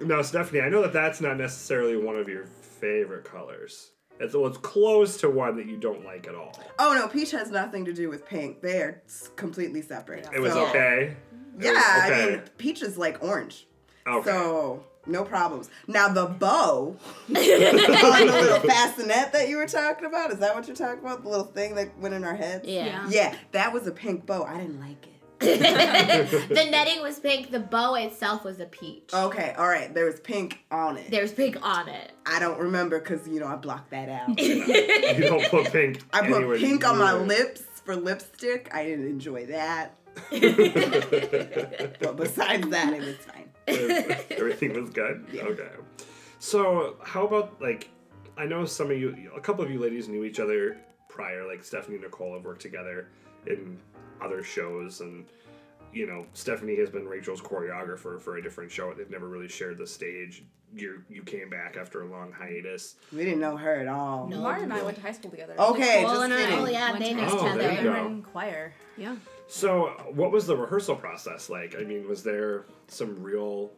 [0.00, 3.90] Now, Stephanie, I know that that's not necessarily one of your favorite colors.
[4.20, 6.58] It's, well, it's close to one that you don't like at all.
[6.78, 8.60] Oh no, peach has nothing to do with pink.
[8.62, 10.28] They are s- completely separate.
[10.34, 11.16] It was So- okay.
[11.58, 12.30] It Yeah, was I okay.
[12.32, 13.66] mean, peach is like orange.
[14.06, 14.28] Okay.
[14.30, 15.70] So No problems.
[15.86, 16.96] Now the bow
[17.28, 21.22] on the little bassinet that you were talking about, is that what you're talking about?
[21.22, 22.66] The little thing that went in our heads?
[22.66, 23.06] Yeah.
[23.08, 24.42] Yeah, that was a pink bow.
[24.44, 25.12] I didn't like it.
[25.40, 27.50] the netting was pink.
[27.50, 29.10] The bow itself was a peach.
[29.14, 29.94] Okay, all right.
[29.94, 31.10] There was pink on it.
[31.10, 32.12] There's pink on it.
[32.26, 34.38] I don't remember because you know I blocked that out.
[34.38, 36.02] You don't put pink.
[36.12, 38.68] I put pink on my lips for lipstick.
[38.72, 39.94] I didn't enjoy that.
[42.00, 43.48] but besides that, it was fine.
[44.30, 45.26] Everything was good.
[45.34, 45.70] Okay.
[46.38, 47.88] So how about like,
[48.36, 51.46] I know some of you, a couple of you ladies knew each other prior.
[51.46, 53.08] Like Stephanie and Nicole have worked together
[53.46, 53.78] in
[54.22, 55.26] other shows, and
[55.92, 58.92] you know Stephanie has been Rachael's choreographer for a different show.
[58.92, 60.44] They've never really shared the stage.
[60.74, 62.96] You you came back after a long hiatus.
[63.12, 64.26] We didn't know her at all.
[64.26, 64.40] No.
[64.40, 65.54] Lauren and I went to high school together.
[65.58, 66.58] Okay, Nicole just and I- kidding.
[66.58, 67.58] Oh yeah, Went they oh, to knew high each other.
[67.58, 67.90] there you go.
[67.90, 68.72] were in choir.
[68.98, 69.16] Yeah.
[69.46, 71.74] So, what was the rehearsal process like?
[71.80, 73.70] I mean, was there some real?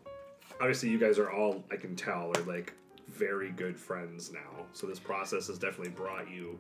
[0.61, 2.73] Obviously, you guys are all I can tell are like
[3.09, 4.67] very good friends now.
[4.73, 6.59] So this process has definitely brought you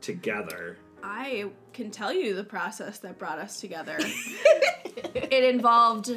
[0.00, 0.78] together.
[1.08, 3.96] I can tell you the process that brought us together.
[4.96, 6.10] it involved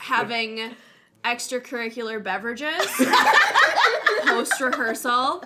[0.00, 0.72] having
[1.24, 2.86] extracurricular beverages
[4.26, 5.44] post rehearsal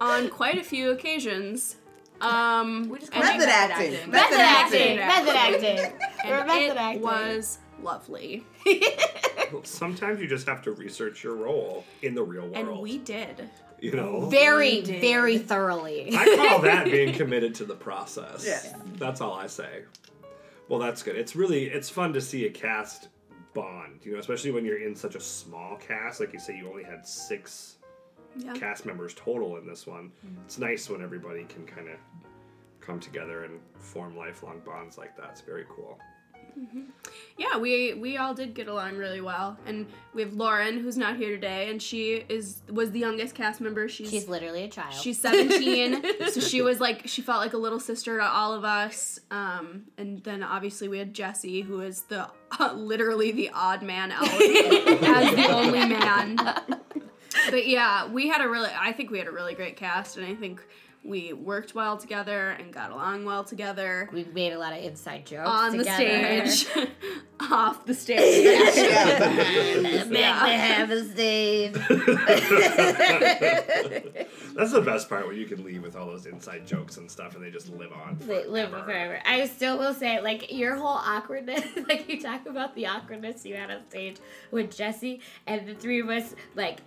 [0.00, 1.76] on quite a few occasions.
[2.20, 3.94] Um, We just and called Method it acting.
[3.94, 4.10] acting.
[4.10, 4.98] Method Method acting.
[4.98, 5.24] acting.
[5.24, 5.98] Method acting.
[6.30, 7.02] We're and method it acting.
[7.02, 8.46] was lovely.
[9.64, 12.56] Sometimes you just have to research your role in the real world.
[12.56, 13.48] And we did.
[13.84, 16.16] You know, very, very thoroughly.
[16.16, 18.44] I call that being committed to the process.
[18.46, 18.76] Yeah.
[18.96, 19.82] That's all I say.
[20.68, 21.16] Well, that's good.
[21.16, 23.08] It's really it's fun to see a cast
[23.52, 26.18] bond, you know, especially when you're in such a small cast.
[26.20, 27.76] Like you say, you only had six
[28.36, 28.54] Yeah.
[28.54, 30.10] cast members total in this one.
[30.26, 30.42] Mm.
[30.46, 31.96] It's nice when everybody can kind of
[32.80, 35.28] come together and form lifelong bonds like that.
[35.32, 35.98] It's very cool.
[37.36, 41.16] Yeah, we we all did get along really well, and we have Lauren, who's not
[41.16, 43.88] here today, and she is was the youngest cast member.
[43.88, 44.94] She's She's literally a child.
[44.94, 48.64] she's 17, so she was like she felt like a little sister to all of
[48.64, 49.18] us.
[49.32, 52.30] Um, and then obviously we had Jesse, who is the
[52.74, 56.36] literally the odd man out as the only man.
[57.50, 60.24] But yeah, we had a really I think we had a really great cast, and
[60.24, 60.64] I think
[61.04, 64.08] we worked well together and got along well together.
[64.12, 66.66] we made a lot of inside jokes On the stage,
[67.40, 68.74] off the stage.
[68.74, 69.18] Yeah.
[69.82, 71.74] Meant to have a stage.
[74.54, 77.34] That's the best part where you can leave with all those inside jokes and stuff,
[77.34, 78.16] and they just live on.
[78.20, 78.84] They live forever.
[78.84, 79.20] forever.
[79.26, 83.56] I still will say, like, your whole awkwardness, like, you talk about the awkwardness you
[83.56, 84.16] had on stage
[84.50, 86.80] with Jesse, and the three of us, like,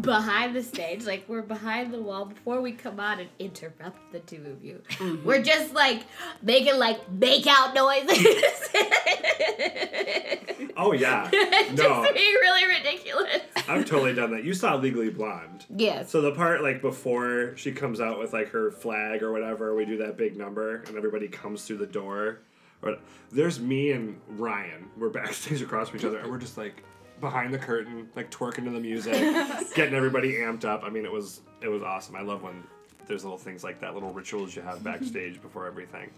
[0.00, 4.20] behind the stage, like, we're behind the wall before we come on and interrupt the
[4.20, 4.82] two of you.
[4.90, 5.26] Mm-hmm.
[5.26, 6.02] We're just, like,
[6.42, 8.70] making, like, make out noises.
[10.76, 13.42] Oh yeah, just no, being really ridiculous.
[13.68, 14.44] I've totally done that.
[14.44, 15.66] You saw Legally Blonde.
[15.74, 16.10] Yes.
[16.10, 19.84] So the part like before she comes out with like her flag or whatever, we
[19.84, 22.40] do that big number and everybody comes through the door.
[22.80, 23.00] But
[23.32, 24.90] there's me and Ryan.
[24.98, 26.82] We're backstage across from each other and we're just like
[27.20, 29.14] behind the curtain, like twerking to the music,
[29.74, 30.82] getting everybody amped up.
[30.84, 32.16] I mean, it was it was awesome.
[32.16, 32.62] I love when
[33.06, 35.42] there's little things like that, little rituals you have backstage mm-hmm.
[35.42, 36.10] before everything.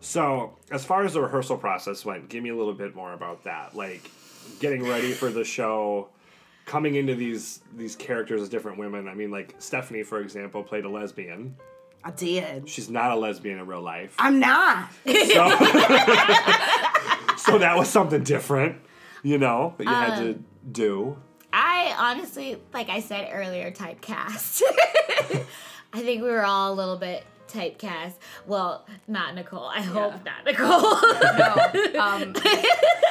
[0.00, 3.44] So, as far as the rehearsal process went, give me a little bit more about
[3.44, 3.76] that.
[3.76, 4.10] Like
[4.58, 6.08] getting ready for the show,
[6.64, 9.08] coming into these these characters as different women.
[9.08, 11.56] I mean, like Stephanie, for example, played a lesbian.
[12.02, 12.68] I did.
[12.68, 14.14] She's not a lesbian in real life.
[14.18, 14.90] I'm not.
[15.04, 15.12] So,
[17.36, 18.76] so that was something different,
[19.22, 21.16] you know, that you had to do.
[21.52, 24.62] I honestly, like I said earlier, typecast.
[25.92, 28.14] I think we were all a little bit typecast.
[28.46, 29.66] Well, not Nicole.
[29.66, 30.80] I hope not Nicole.
[31.38, 32.32] No, um,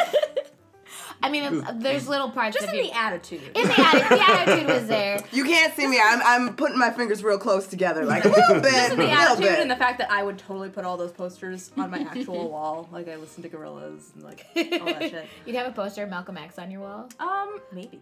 [1.22, 2.92] I mean, there's little parts just of in you.
[2.92, 3.42] the attitude.
[3.56, 5.20] in the attitude, the attitude was there.
[5.32, 6.00] You can't see me.
[6.04, 9.12] I'm, I'm putting my fingers real close together, like a little bit, a the little
[9.18, 9.60] attitude bit.
[9.60, 12.88] and the fact that I would totally put all those posters on my actual wall.
[12.92, 15.26] Like I listen to Gorillaz and like all that shit.
[15.46, 17.10] You'd have a poster of Malcolm X on your wall.
[17.20, 18.00] Um, maybe.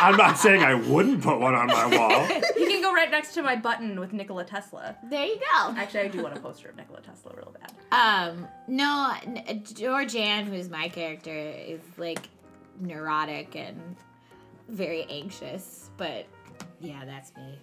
[0.00, 2.24] I'm not saying I wouldn't put one on my wall.
[2.56, 4.96] He can go right next to my button with Nikola Tesla.
[5.10, 5.70] There you go.
[5.76, 7.72] Actually, I do want a poster of Nikola Tesla real bad.
[7.92, 12.28] Um, no, n- Georgeanne, who's my character, is like
[12.80, 13.96] neurotic and
[14.68, 16.26] very anxious, but
[16.80, 17.58] yeah, that's me.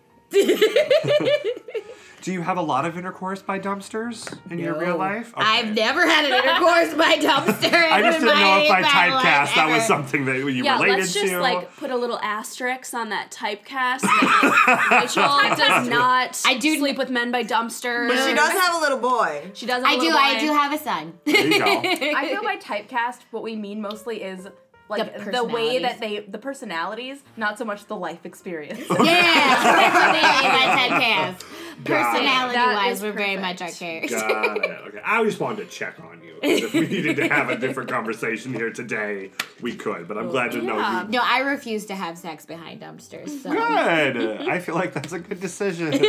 [2.21, 5.33] Do you have a lot of intercourse by dumpsters in your real life?
[5.35, 5.45] Okay.
[5.45, 7.73] I've never had an intercourse by dumpster.
[7.73, 11.13] I just didn't know if by typecast that was something that you Yeah, related let's
[11.13, 11.41] just to.
[11.41, 14.03] like put a little asterisk on that typecast.
[14.91, 18.07] Rachael does not I do- sleep with men by dumpsters.
[18.07, 19.51] But she does have a little boy.
[19.53, 19.83] She does.
[19.83, 20.03] have I a do.
[20.03, 21.19] little I do have a son.
[21.25, 21.65] there you go.
[21.65, 24.47] I feel by typecast, what we mean mostly is
[24.89, 28.79] like The the, way that they the personalities, not so much the life experience.
[28.89, 31.35] Yeah, that's what they mean by.
[31.83, 33.81] Personality That wise, we're very much perfect.
[33.81, 34.21] our characters.
[34.21, 34.79] Got it.
[34.93, 34.99] Okay.
[35.03, 36.37] I just wanted to check on you.
[36.43, 40.07] If we needed to have a different conversation here today, we could.
[40.07, 41.07] But I'm glad to know you.
[41.09, 43.41] No, I refuse to have sex behind dumpsters.
[43.41, 43.51] So.
[43.51, 44.41] Good.
[44.49, 46.05] I feel like that's a good decision.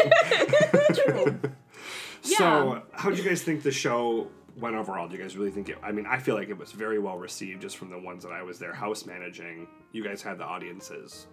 [2.23, 5.09] So, how do you guys think the show went overall?
[5.09, 5.79] Do you guys really think it?
[5.83, 8.33] I mean, I feel like it was very well received just from the ones that
[8.33, 9.67] I was there house managing.
[9.93, 11.27] You guys had the audiences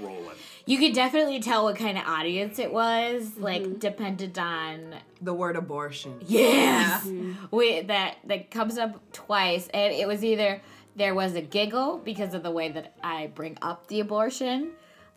[0.00, 0.36] rolling.
[0.66, 5.56] You could definitely tell what kind of audience it was, like depended on The word
[5.56, 6.18] abortion.
[6.26, 7.06] yes,
[7.50, 10.60] we that that comes up twice, and it was either
[10.96, 14.70] there was a giggle because of the way that I bring up the abortion,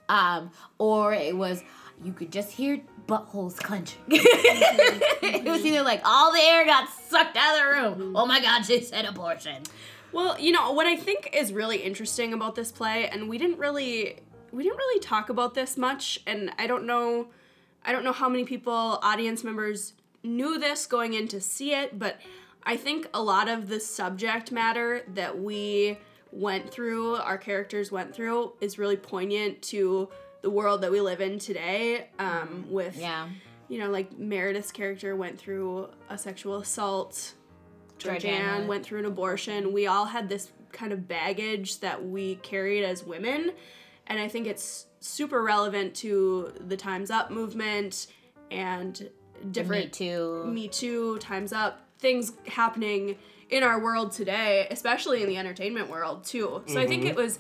[0.10, 1.62] um, or it was
[2.04, 4.02] you could just hear buttholes clenching.
[4.08, 7.94] it was either like all the air got sucked out of the room.
[7.94, 8.16] Mm-hmm.
[8.16, 9.64] Oh my god, she said abortion.
[10.12, 13.60] Well, you know, what I think is really interesting about this play, and we didn't
[13.60, 14.20] really
[14.52, 17.28] we didn't really talk about this much, and I don't know
[17.86, 22.00] I don't know how many people, audience members, knew this going in to see it,
[22.00, 22.20] but
[22.64, 26.00] I think a lot of the subject matter that we
[26.32, 30.10] went through, our characters went through, is really poignant to
[30.46, 32.08] the world that we live in today.
[32.20, 33.30] Um, with Yeah.
[33.68, 37.34] you know, like Meredith's character went through a sexual assault.
[37.98, 39.74] Georgeanne went through an abortion.
[39.74, 43.54] We all had this kind of baggage that we carried as women.
[44.06, 48.06] And I think it's super relevant to the Time's Up movement
[48.52, 49.10] and
[49.50, 50.44] different Me too.
[50.46, 53.18] Me Too, Time's Up, things happening
[53.50, 56.62] in our world today, especially in the entertainment world too.
[56.68, 57.40] So I think it was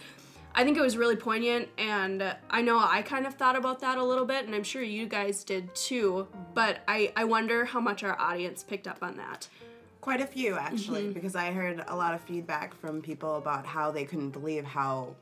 [0.58, 3.98] I think it was really poignant and I know I kind of thought about that
[3.98, 7.82] a little bit and I'm sure you guys did too, but I I wonder how
[7.82, 9.50] much our audience picked up on that.
[10.00, 11.13] Quite a few, actually, mm-hmm.
[11.13, 15.15] because I heard a lot of feedback from people about how they couldn't believe how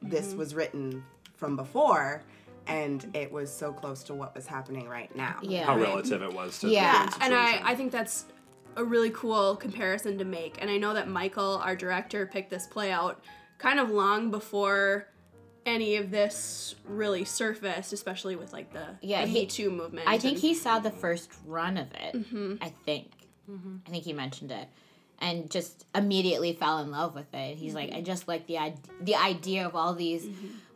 [0.00, 0.38] this mm-hmm.
[0.38, 1.04] was written
[1.36, 2.22] from before
[2.66, 5.36] and it was so close to what was happening right now.
[5.42, 5.66] Yeah.
[5.66, 6.92] How relative it was to Yeah.
[6.92, 7.70] the current And I.
[7.70, 8.26] I think that's
[8.76, 10.56] a really cool comparison to make.
[10.62, 13.22] And I know that Michael, our director, picked this play out
[13.62, 15.06] kind of long before
[15.64, 20.08] any of this really surfaced, especially with like the, Yeah, the he- Me Too movement.
[20.08, 22.14] I think and- he saw the first run of it.
[22.14, 22.54] Mm-hmm.
[22.60, 23.06] I think.
[23.86, 24.66] I think he mentioned it,
[25.18, 27.58] and just immediately fell in love with it.
[27.58, 28.04] He's like, I Mm-hmm.
[28.04, 30.26] just like the id- the idea of all these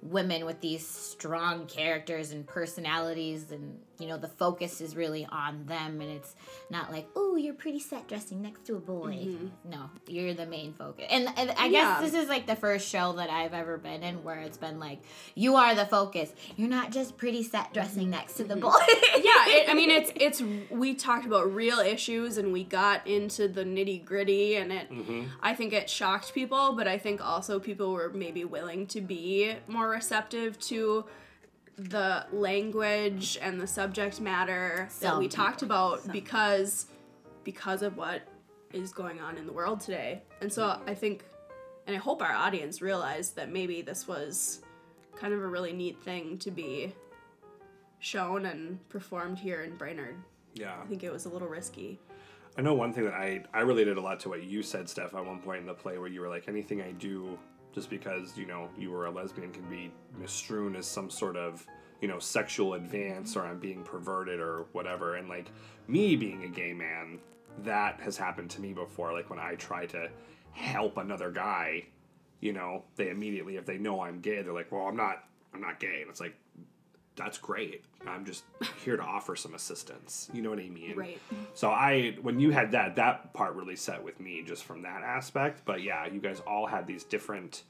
[0.03, 5.67] women with these strong characters and personalities, and you know the focus is really on
[5.67, 6.35] them, and it's
[6.71, 9.29] not like, oh, you're pretty set dressing next to a boy.
[9.65, 11.07] No, you're the main focus.
[11.11, 12.03] And, and I guess Mm-hmm.
[12.03, 12.11] Yeah.
[12.11, 14.99] this is like the first show that I've ever been in where it's been like,
[15.35, 16.33] you are the focus.
[16.57, 18.71] You're not just pretty set dressing next to the boy.
[18.71, 19.21] Mm-hmm.
[19.25, 23.47] yeah, it, I mean it's it's we talked about real issues and we got into
[23.49, 24.89] the nitty gritty and it
[25.43, 29.55] I think it shocked people, but I think also people were maybe willing to be
[29.69, 31.05] more receptive to
[31.77, 35.95] the language and the subject matter that Some we talked people.
[35.95, 36.87] about because
[37.45, 38.23] because of what
[38.73, 40.23] is going on in the world today.
[40.41, 41.25] And so I think
[41.87, 44.63] and I hope our audience realized that maybe this was
[45.17, 46.95] kind of a really neat thing to be
[48.01, 50.17] shown and performed here in Brainerd.
[50.55, 50.75] yeah.
[50.83, 51.99] I think it was a little risky.
[52.59, 55.15] I know one thing that I I related a lot to what you said, Steph,
[55.15, 57.39] at one point in the play where you were like, anything I do
[57.77, 61.67] just because you know you were a lesbian can be misstrewn as some sort of
[62.01, 65.17] you know sexual advance or I'm being perverted or whatever.
[65.17, 65.51] And like
[65.87, 67.19] me being a gay man,
[67.65, 69.13] that has happened to me before.
[69.13, 70.09] Like when I try to
[70.53, 71.85] help another guy,
[72.41, 75.25] you know, they immediately if they know I'm gay, they're like, well, I'm not.
[75.53, 76.35] I'm not gay, and it's like.
[77.17, 77.83] That's great.
[78.07, 78.45] I'm just
[78.85, 80.29] here to offer some assistance.
[80.35, 80.95] You know what I mean?
[80.97, 81.19] Right.
[81.55, 85.03] So I, when you had that, that part really set with me just from that
[85.03, 85.63] aspect.
[85.65, 87.63] But yeah, you guys all had these different,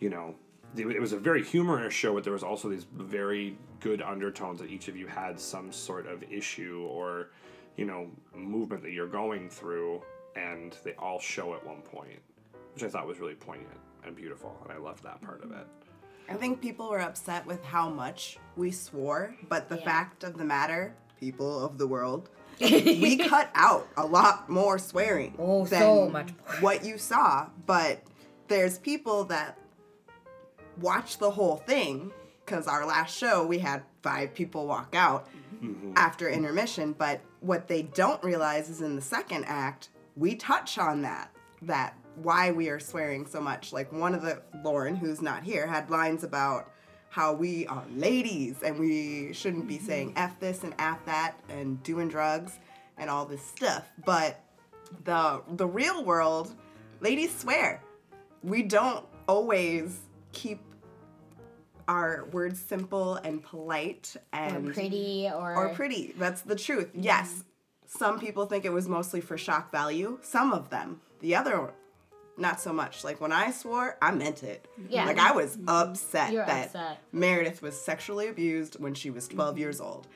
[0.00, 0.34] you know,
[0.76, 4.60] it it was a very humorous show, but there was also these very good undertones
[4.60, 7.30] that each of you had some sort of issue or,
[7.76, 10.02] you know, movement that you're going through,
[10.36, 12.20] and they all show at one point,
[12.74, 15.66] which I thought was really poignant and beautiful, and I loved that part of it.
[16.28, 19.84] I think people were upset with how much we swore, but the Yeah.
[19.84, 22.28] fact of the matter, people of the world,
[22.60, 26.56] we cut out a lot more swearing Oh, than so much more.
[26.60, 27.46] what you saw.
[27.66, 28.02] But
[28.48, 29.58] there's people that
[30.80, 32.12] watch the whole thing
[32.44, 35.28] because our last show we had five people walk out
[35.62, 35.92] mm-hmm.
[35.96, 36.92] after intermission.
[36.92, 41.30] But what they don't realize is in the second act we touch on that
[41.62, 43.72] that why we are swearing so much.
[43.72, 46.70] Like one of the Lauren, who's not here, had lines about
[47.10, 49.86] how we are ladies and we shouldn't be mm-hmm.
[49.86, 52.58] saying f this and f that and doing drugs
[52.98, 53.84] and all this stuff.
[54.04, 54.40] But
[55.04, 56.54] the the real world,
[57.00, 57.82] ladies swear.
[58.42, 60.00] we don't always
[60.32, 60.60] keep
[61.86, 66.14] our words simple and polite and or pretty or or pretty.
[66.18, 66.90] That's the truth.
[66.94, 67.44] Yes.
[67.86, 70.18] Some people think it was mostly for shock value.
[70.20, 71.00] Some of them.
[71.20, 71.72] The other
[72.38, 73.04] not so much.
[73.04, 74.66] Like when I swore, I meant it.
[74.88, 75.04] Yeah.
[75.04, 76.98] Like I was upset You're that upset.
[77.12, 79.60] Meredith was sexually abused when she was 12 mm-hmm.
[79.60, 80.06] years old.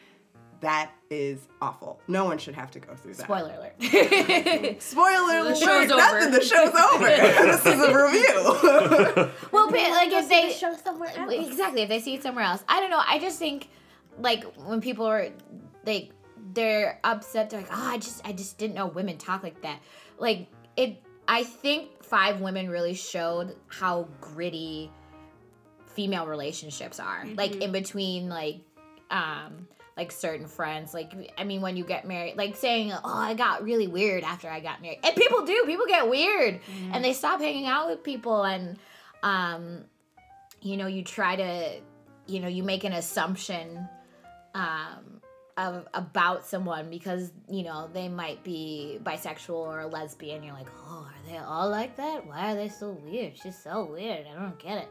[0.61, 2.01] That is awful.
[2.07, 3.25] No one should have to go through that.
[3.25, 4.81] Spoiler alert.
[4.81, 5.59] Spoiler alert!
[5.59, 6.23] The show's Nothing.
[6.23, 6.31] over.
[6.31, 7.07] The show's over.
[7.07, 9.31] this is a review.
[9.51, 11.33] well, but like if they show somewhere else.
[11.35, 13.03] exactly if they see it somewhere else, I don't know.
[13.05, 13.71] I just think
[14.19, 15.31] like when people are
[15.85, 16.13] like
[16.55, 19.81] they're upset, they're like, oh, I just I just didn't know women talk like that.
[20.19, 20.47] Like
[20.77, 21.03] it.
[21.33, 24.91] I think Five Women really showed how gritty
[25.87, 27.25] female relationships are.
[27.37, 28.61] Like in between like
[29.11, 29.67] um
[29.97, 33.63] like certain friends like i mean when you get married like saying oh i got
[33.63, 35.01] really weird after i got married.
[35.03, 36.61] And people do people get weird.
[36.93, 38.79] And they stop hanging out with people and
[39.23, 39.85] um
[40.61, 41.81] you know you try to
[42.27, 43.89] you know you make an assumption
[44.55, 45.22] um
[45.57, 50.43] of, about someone because you know they might be bisexual or a lesbian.
[50.43, 52.27] You're like oh are they all like that?
[52.27, 53.37] Why are they so weird?
[53.37, 54.27] She's so weird.
[54.27, 54.89] I don't get it.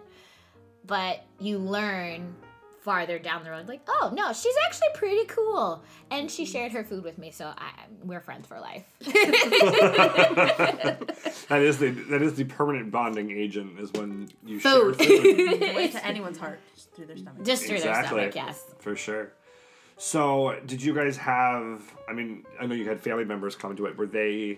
[0.85, 2.35] But you learn
[2.81, 5.83] farther down the road like oh no she's actually pretty cool.
[6.09, 6.51] And she mm.
[6.51, 7.71] shared her food with me so I,
[8.03, 8.85] we're friends for life.
[11.51, 14.99] That is the that is the permanent bonding agent is when you share food.
[14.99, 15.59] food.
[15.75, 17.45] Went to anyone's heart just through their stomach.
[17.45, 18.21] just through Exactly.
[18.21, 18.63] their stomach yes.
[18.79, 19.33] For sure.
[20.03, 21.83] So, did you guys have?
[22.09, 23.95] I mean, I know you had family members come to it.
[23.95, 24.57] Were they,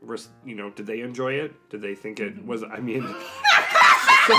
[0.00, 1.52] were you know, did they enjoy it?
[1.68, 2.62] Did they think it was?
[2.62, 3.02] I mean,
[4.28, 4.38] so,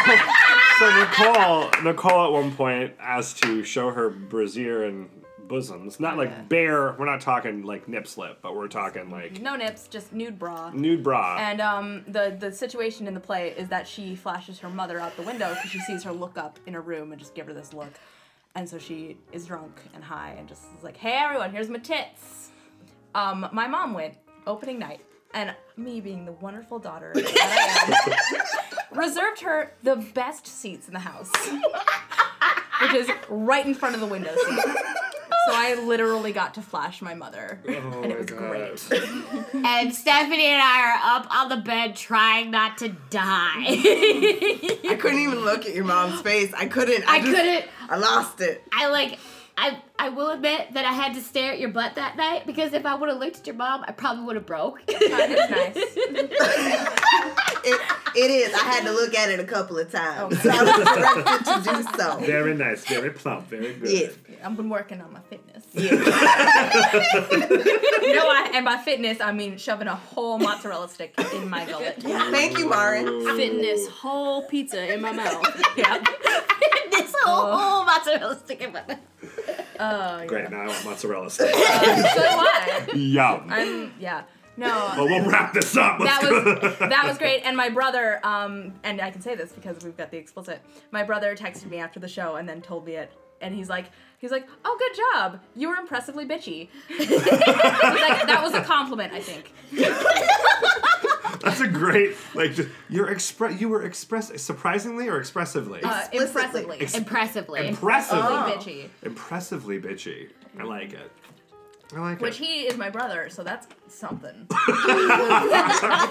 [0.80, 5.10] so Nicole, Nicole at one point asked to show her brassiere and
[5.50, 6.00] bosoms.
[6.00, 6.94] Not like bare.
[6.94, 10.72] We're not talking like nip slip, but we're talking like No nips, just nude bra.
[10.72, 11.36] nude bra.
[11.38, 15.18] And um, the the situation in the play is that she flashes her mother out
[15.18, 17.54] the window because she sees her look up in her room and just give her
[17.54, 17.92] this look,
[18.56, 21.80] and so she is drunk and high and just is like, "Hey everyone, here's my
[21.80, 22.50] tits."
[23.14, 24.16] Um, my mom went
[24.48, 25.02] opening night,
[25.34, 28.16] and me being the wonderful daughter that I
[28.92, 31.32] am, reserved her the best seats in the house,
[32.82, 34.60] which is right in front of the window seat.
[35.48, 38.82] So I literally got to flash my mother, oh and it was great.
[39.54, 45.20] and stephanie and i are up on the bed trying not to die I couldn't
[45.20, 46.52] even look at your mom's face.
[46.54, 47.04] I couldn't.
[47.08, 47.66] I just- couldn't.
[47.90, 48.64] I lost it.
[48.72, 49.20] I like.
[49.58, 52.74] I I will admit that I had to stare at your butt that night because
[52.74, 54.82] if I would have looked at your mom, I probably would have broke.
[54.88, 55.76] It's nice.
[57.68, 57.82] It,
[58.16, 58.54] it is.
[58.54, 60.38] I had to look at it a couple of times.
[60.40, 62.18] Oh so I was directed to do so.
[62.20, 63.90] very nice, very plump, very good.
[63.90, 64.14] Yes.
[64.44, 65.66] I've been working on my fitness.
[65.74, 65.90] Yeah.
[65.96, 66.00] no,
[68.30, 71.96] I, and by fitness, I mean shoving a whole mozzarella stick in my gullet.
[72.04, 73.08] Thank you, Maren.
[73.36, 75.44] Fitness whole pizza in my mouth.
[75.76, 76.02] Yeah.
[77.16, 79.00] This whole, whole mozzarella stick in my mouth.
[79.80, 80.26] Oh, yeah.
[80.26, 80.50] Great.
[80.52, 81.54] Now I want mozzarella stick.
[81.56, 82.88] So do I.
[82.94, 83.48] Yum.
[83.50, 84.24] I'm, yeah.
[84.58, 84.68] No.
[84.96, 86.00] well, we'll wrap this up.
[86.00, 86.44] Let's that go.
[86.44, 89.98] was that was great and my brother um and i can say this because we've
[89.98, 90.62] got the explicit
[90.92, 93.12] my brother texted me after the show and then told me it
[93.42, 93.88] and he's like
[94.18, 99.20] he's like oh good job you were impressively bitchy like that was a compliment i
[99.20, 99.52] think
[101.42, 106.82] That's a great like just, you're express you were express surprisingly or expressively uh, impressively
[106.82, 107.68] Ex- Impressively.
[107.68, 110.30] impressively Impressively bitchy impressively bitchy.
[110.60, 111.12] I like it.
[111.96, 112.22] I like it.
[112.22, 112.46] which it.
[112.46, 114.52] he is my brother so that's something if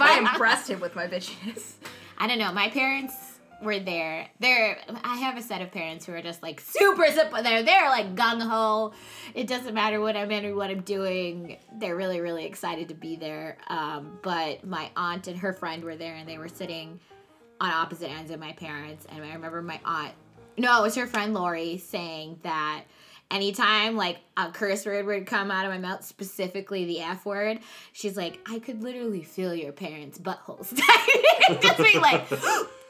[0.00, 1.74] i impressed him with my bitchiness
[2.16, 2.52] I don't know.
[2.52, 4.28] My parents were there.
[4.40, 4.78] They're.
[5.02, 7.06] I have a set of parents who are just like super.
[7.10, 8.92] They're they're like gung ho.
[9.34, 11.58] It doesn't matter what I'm in or what I'm doing.
[11.78, 13.58] They're really really excited to be there.
[13.68, 17.00] Um, but my aunt and her friend were there, and they were sitting
[17.60, 19.06] on opposite ends of my parents.
[19.10, 20.12] And I remember my aunt.
[20.56, 22.84] No, it was her friend Lori saying that
[23.30, 27.58] anytime like a curse word would come out of my mouth, specifically the F word,
[27.92, 30.74] she's like, I could literally feel your parents' buttholes.
[31.60, 32.26] Just being like,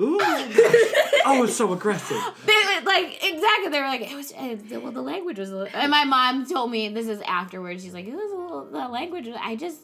[0.00, 0.18] Ooh.
[0.22, 2.16] oh, it's so aggressive.
[2.46, 3.70] they like exactly.
[3.70, 5.50] They were like, it was uh, the- well, the language was.
[5.50, 7.82] A little, and my mom told me this is afterwards.
[7.82, 8.64] She's like, it was a little.
[8.70, 9.28] The language.
[9.40, 9.80] I just,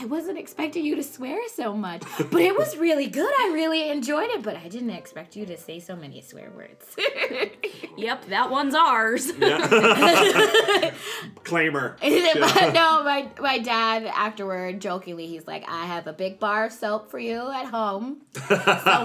[0.00, 3.32] I wasn't expecting you to swear so much, but it was really good.
[3.40, 6.84] I really enjoyed it, but I didn't expect you to say so many swear words.
[7.96, 9.32] Yep, that one's ours.
[11.44, 11.96] Claimer.
[11.98, 16.72] But no, my my dad afterward jokingly he's like, I have a big bar of
[16.72, 18.20] soap for you at home.
[18.34, 18.54] So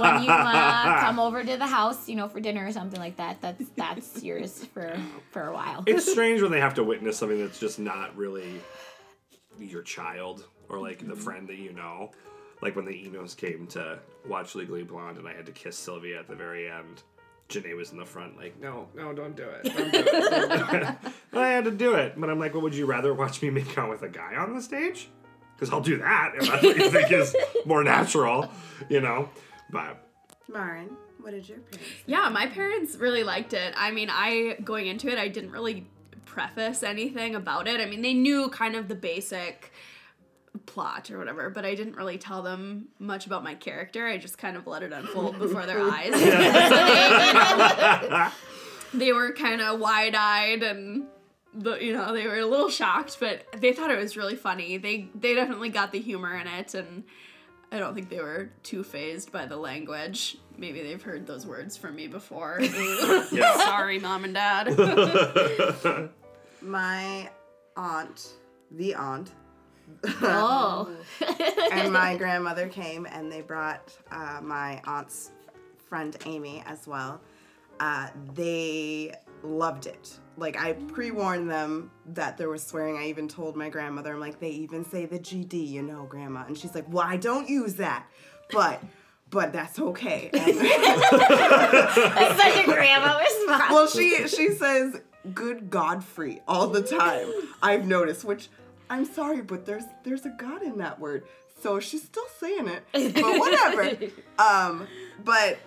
[0.02, 3.18] when you uh, come over to the house, you know, for dinner or something like
[3.18, 4.98] that, that's that's yours for
[5.32, 5.84] for a while.
[5.88, 8.62] It's strange when they have to witness something that's just not really
[9.60, 12.12] your child or like the friend that you know.
[12.62, 16.20] like when the Enos came to watch Legally Blonde and I had to kiss Sylvia
[16.20, 17.04] at the very end.
[17.50, 19.64] Janae was in the front, like, no, no, don't do it.
[19.66, 20.32] Don't do it.
[20.32, 20.96] Don't do it."
[21.34, 22.14] I had to do it.
[22.16, 24.56] But I'm like, well, would you rather watch me make out with a guy on
[24.56, 25.10] the stage?
[25.56, 27.36] Because I'll do that if that's what you think is
[27.66, 28.50] more natural,
[28.88, 29.28] you know?
[29.70, 30.02] But
[30.52, 31.90] Maren, what did your parents?
[32.06, 33.74] Yeah, my parents really liked it.
[33.78, 35.88] I mean, I going into it, I didn't really
[36.26, 37.80] preface anything about it.
[37.80, 39.72] I mean, they knew kind of the basic
[40.66, 44.08] plot or whatever, but I didn't really tell them much about my character.
[44.08, 46.12] I just kind of let it unfold before their eyes.
[46.12, 46.28] They,
[49.06, 51.08] they were kind of wide-eyed and
[51.54, 54.78] the, you know, they were a little shocked, but they thought it was really funny.
[54.78, 57.04] They they definitely got the humor in it and
[57.72, 60.38] I don't think they were too phased by the language.
[60.58, 62.62] Maybe they've heard those words from me before.
[63.32, 66.10] Sorry, mom and dad.
[66.62, 67.30] My
[67.78, 68.34] aunt,
[68.72, 69.32] the aunt,
[70.22, 70.90] Oh.
[71.72, 75.32] and my grandmother came and they brought uh, my aunt's
[75.90, 77.20] friend Amy as well.
[77.80, 79.14] Uh, they
[79.44, 80.18] loved it.
[80.38, 82.98] Like I pre-warned them that there was swearing.
[82.98, 86.46] I even told my grandmother, I'm like, they even say the GD, you know, grandma.
[86.46, 88.08] And she's like, well, I don't use that,
[88.52, 88.82] but,
[89.30, 90.30] but that's okay.
[90.34, 90.54] That's
[92.42, 93.64] such a grandma response.
[93.70, 95.02] well, she she says
[95.34, 97.28] good Godfrey all the time.
[97.62, 98.50] I've noticed, which
[98.90, 101.24] I'm sorry, but there's there's a God in that word.
[101.62, 103.14] So she's still saying it.
[103.14, 103.98] But whatever.
[104.40, 104.88] um,
[105.24, 105.60] but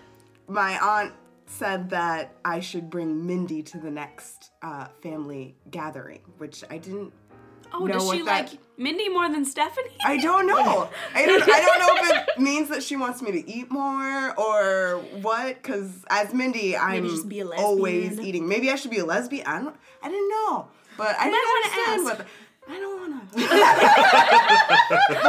[0.49, 1.15] my aunt
[1.47, 7.13] said that I should bring Mindy to the next uh, family gathering, which I didn't
[7.77, 9.97] Oh, know does she that like Mindy more than Stephanie?
[10.05, 10.89] I don't know.
[11.13, 11.43] I don't.
[11.43, 15.61] I don't know if it means that she wants me to eat more or what.
[15.61, 18.47] Because as Mindy, I'm just be a always eating.
[18.49, 19.45] Maybe I should be a lesbian.
[19.49, 19.75] I don't.
[20.05, 22.19] I didn't know, but I didn't understand what.
[22.19, 22.27] the-
[22.69, 23.21] I don't wanna.
[23.35, 23.41] but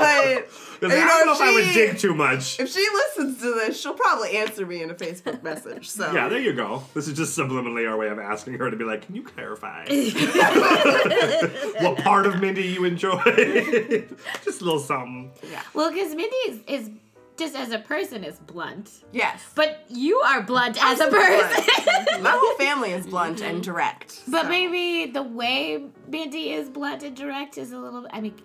[0.01, 0.43] I
[0.81, 2.59] you don't know, know if I would dig too much.
[2.59, 5.89] if she listens to this, she'll probably answer me in a Facebook message.
[5.89, 6.83] So Yeah, there you go.
[6.93, 9.85] This is just subliminally our way of asking her to be like, can you clarify
[11.81, 13.21] what part of Mindy you enjoy?
[14.43, 15.31] just a little something.
[15.49, 15.61] Yeah.
[15.73, 16.89] Well, because Mindy is, is
[17.37, 19.43] just as a person is blunt, yes.
[19.55, 21.65] but you are blunt as a person.
[22.21, 23.61] My whole family is blunt and mm-hmm.
[23.61, 24.21] direct.
[24.27, 24.49] But so.
[24.49, 28.35] maybe the way Mindy is blunt and direct is a little, I mean,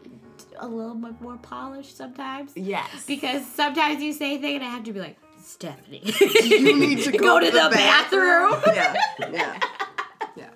[0.59, 2.53] a little bit more polished sometimes.
[2.57, 3.07] Yes.
[3.07, 6.03] Because sometimes you say things and I have to be like, Stephanie.
[6.20, 8.61] you need to go, Go to the bathroom.
[8.66, 8.95] yeah.
[9.32, 9.59] Yeah.
[10.36, 10.51] Yeah.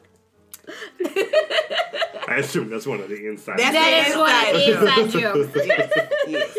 [2.28, 3.58] I assume that's one of the inside.
[3.58, 5.66] That's that is one of the inside jokes.
[5.66, 5.92] yes,
[6.28, 6.56] yes.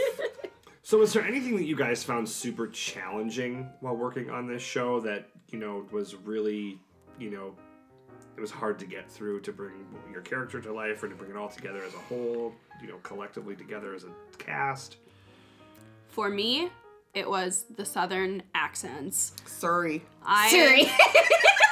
[0.86, 5.00] So, is there anything that you guys found super challenging while working on this show
[5.00, 6.80] that you know was really,
[7.18, 7.56] you know,
[8.38, 11.32] it was hard to get through to bring your character to life or to bring
[11.32, 14.98] it all together as a whole, you know, collectively together as a cast?
[16.10, 16.70] For me,
[17.16, 19.34] it was the southern accents.
[19.48, 20.04] Sorry.
[20.24, 20.92] I Sorry.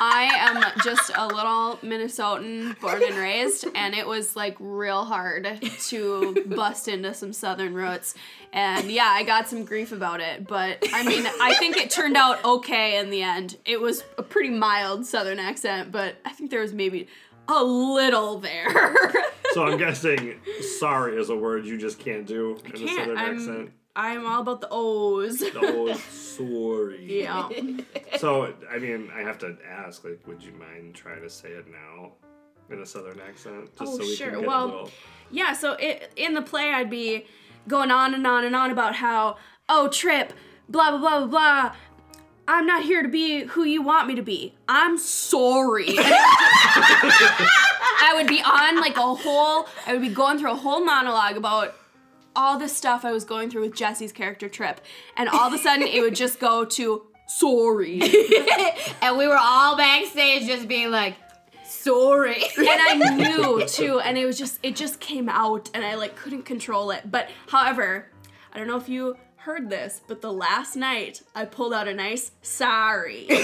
[0.00, 5.48] I am just a little Minnesotan, born and raised, and it was like real hard
[5.88, 8.14] to bust into some southern roots.
[8.52, 12.16] And yeah, I got some grief about it, but I mean, I think it turned
[12.16, 13.56] out okay in the end.
[13.64, 17.08] It was a pretty mild southern accent, but I think there was maybe
[17.48, 19.12] a little there.
[19.52, 20.40] So I'm guessing
[20.78, 22.90] sorry is a word you just can't do in a Can't.
[22.90, 23.70] southern I'm, accent.
[23.96, 25.42] I'm all about the O's.
[25.54, 27.22] Oh, sorry.
[27.22, 27.48] Yeah.
[28.18, 31.66] So I mean, I have to ask, like, would you mind trying to say it
[31.68, 32.12] now
[32.70, 34.30] in a southern accent, just Oh, so we sure.
[34.30, 34.90] can get Well, a little.
[35.32, 37.26] Yeah, so it, in the play, I'd be
[37.68, 39.36] going on and on and on about how,
[39.68, 40.32] oh, Trip,
[40.68, 41.74] blah, blah, blah, blah, blah.
[42.46, 44.54] I'm not here to be who you want me to be.
[44.68, 45.86] I'm sorry.
[45.98, 51.36] I would be on like a whole, I would be going through a whole monologue
[51.36, 51.74] about
[52.36, 54.80] all this stuff I was going through with Jesse's character Trip.
[55.16, 58.00] And all of a sudden, it would just go to sorry.
[59.02, 61.16] and we were all backstage just being like,
[61.64, 62.42] sorry.
[62.56, 66.16] and I knew too, and it was just it just came out, and I like
[66.16, 67.10] couldn't control it.
[67.10, 68.06] But however,
[68.52, 71.92] I don't know if you heard this, but the last night I pulled out a
[71.94, 73.26] nice sorry.
[73.30, 73.34] I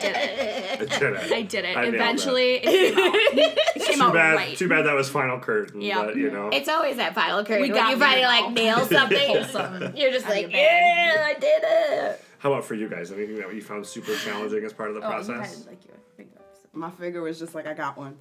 [0.00, 0.80] did it.
[0.80, 1.32] I did it.
[1.32, 1.76] I did it.
[1.76, 3.14] I Eventually, it came out.
[3.78, 4.34] It came Too out bad.
[4.36, 4.56] right.
[4.56, 5.80] Too bad that was final curtain.
[5.80, 6.04] Yeah.
[6.04, 6.48] But you know.
[6.50, 8.44] It's always that final curtain We when you me finally now.
[8.46, 9.18] like nail something.
[9.96, 12.24] You're just like, your yeah, I did it.
[12.38, 13.10] How about for you guys?
[13.12, 15.58] Anything that you found super challenging as part of the Oh, you process?
[15.58, 16.38] had like your finger.
[16.72, 18.16] My figure was just like I got one.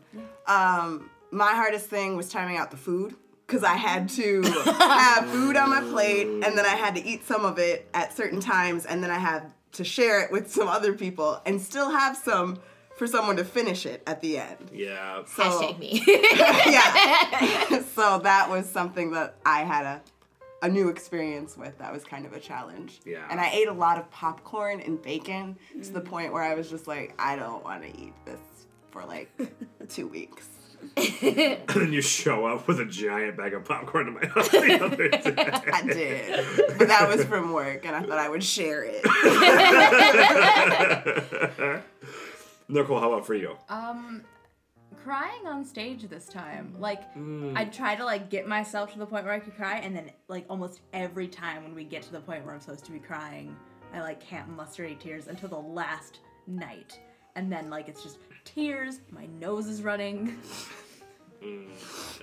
[0.48, 3.16] Um, my hardest thing was timing out the food
[3.48, 7.26] because I had to have food on my plate and then I had to eat
[7.26, 10.68] some of it at certain times and then I had to share it with some
[10.68, 12.60] other people and still have some
[12.98, 14.72] for someone to finish it at the end.
[14.74, 15.24] Yeah.
[15.26, 16.04] So, Hashtag me.
[16.08, 17.82] yeah.
[17.96, 20.02] so that was something that I had a
[20.64, 21.78] a new experience with.
[21.78, 23.00] That was kind of a challenge.
[23.06, 23.28] Yeah.
[23.30, 26.68] And I ate a lot of popcorn and bacon to the point where I was
[26.68, 28.40] just like, I don't want to eat this
[28.90, 29.30] for like
[29.90, 30.48] two weeks.
[30.98, 34.80] And then you show up with a giant bag of popcorn to my house the
[34.84, 35.62] other day.
[35.74, 36.46] I did.
[36.78, 39.04] but that was from work and I thought I would share it.
[42.70, 43.56] Nicole, how about for you?
[43.70, 44.24] Um,
[45.04, 46.76] crying on stage this time.
[46.80, 47.56] Like, Mm.
[47.58, 50.12] I try to like get myself to the point where I could cry, and then
[50.28, 53.00] like almost every time when we get to the point where I'm supposed to be
[53.00, 53.56] crying,
[53.94, 57.00] I like can't muster any tears until the last night,
[57.36, 58.18] and then like it's just
[58.48, 59.00] tears.
[59.12, 60.38] My nose is running.
[61.44, 61.68] Mm.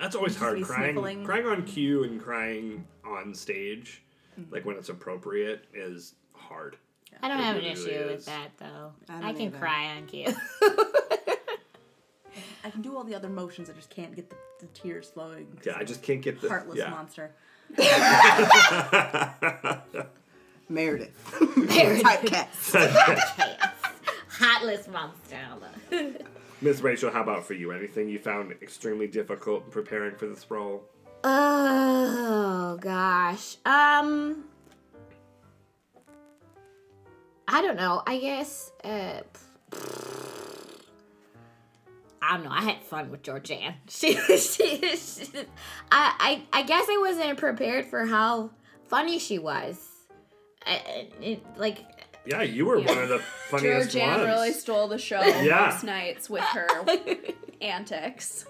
[0.01, 0.63] That's always hard.
[0.63, 1.25] Crying, sniffling.
[1.25, 4.03] crying on cue and crying on stage,
[4.39, 4.53] mm-hmm.
[4.53, 6.77] like when it's appropriate, is hard.
[7.23, 8.93] I don't It have an really issue with that though.
[9.09, 9.59] I I, can either.
[9.59, 10.33] cry on cue.
[12.65, 13.71] I can do all the other motions.
[13.71, 15.47] I just can't get the, the tears flowing.
[15.65, 16.91] Yeah, I just can't get the heartless yeah.
[16.91, 17.31] monster.
[20.69, 21.15] Meredith.
[22.03, 23.71] Typecast.
[24.39, 26.19] Heartless monster.
[26.61, 27.73] Miss Rachael, how about for you?
[27.73, 30.83] Anything you found extremely difficult in preparing for this role?
[31.23, 33.57] Oh gosh.
[33.65, 34.45] Um
[37.47, 38.03] I don't know.
[38.07, 39.21] I guess uh
[42.23, 42.51] I don't know.
[42.53, 43.75] I had fun with Georgeanne.
[43.89, 45.27] She, she, she
[45.93, 48.51] I, I I guess I wasn't prepared for how
[48.89, 49.79] funny she was.
[50.67, 51.79] I, I- it, like
[52.27, 53.19] Yeah, you were one of the
[53.49, 54.25] funniest Georgeanne ones.
[54.25, 55.69] really stole the show Yeah.
[55.71, 56.67] most nights with her
[57.61, 58.45] antics.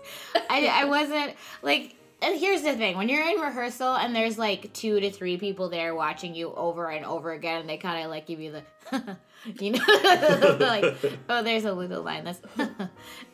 [0.49, 4.73] I, I wasn't like and here's the thing when you're in rehearsal and there's like
[4.73, 8.11] two to three people there watching you over and over again and they kind of
[8.11, 8.53] like give you
[8.91, 9.17] the
[9.61, 10.97] you know like
[11.29, 12.41] oh there's a little line that's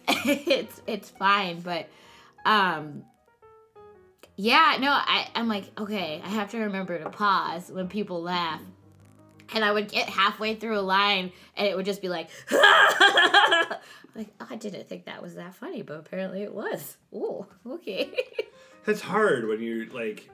[0.08, 1.88] it's it's fine but
[2.44, 3.04] um
[4.36, 8.60] yeah no i i'm like okay i have to remember to pause when people laugh
[9.54, 14.28] and I would get halfway through a line and it would just be like, like
[14.40, 16.96] oh, I didn't think that was that funny, but apparently it was.
[17.14, 18.10] Oh, okay.
[18.84, 20.28] That's hard when you like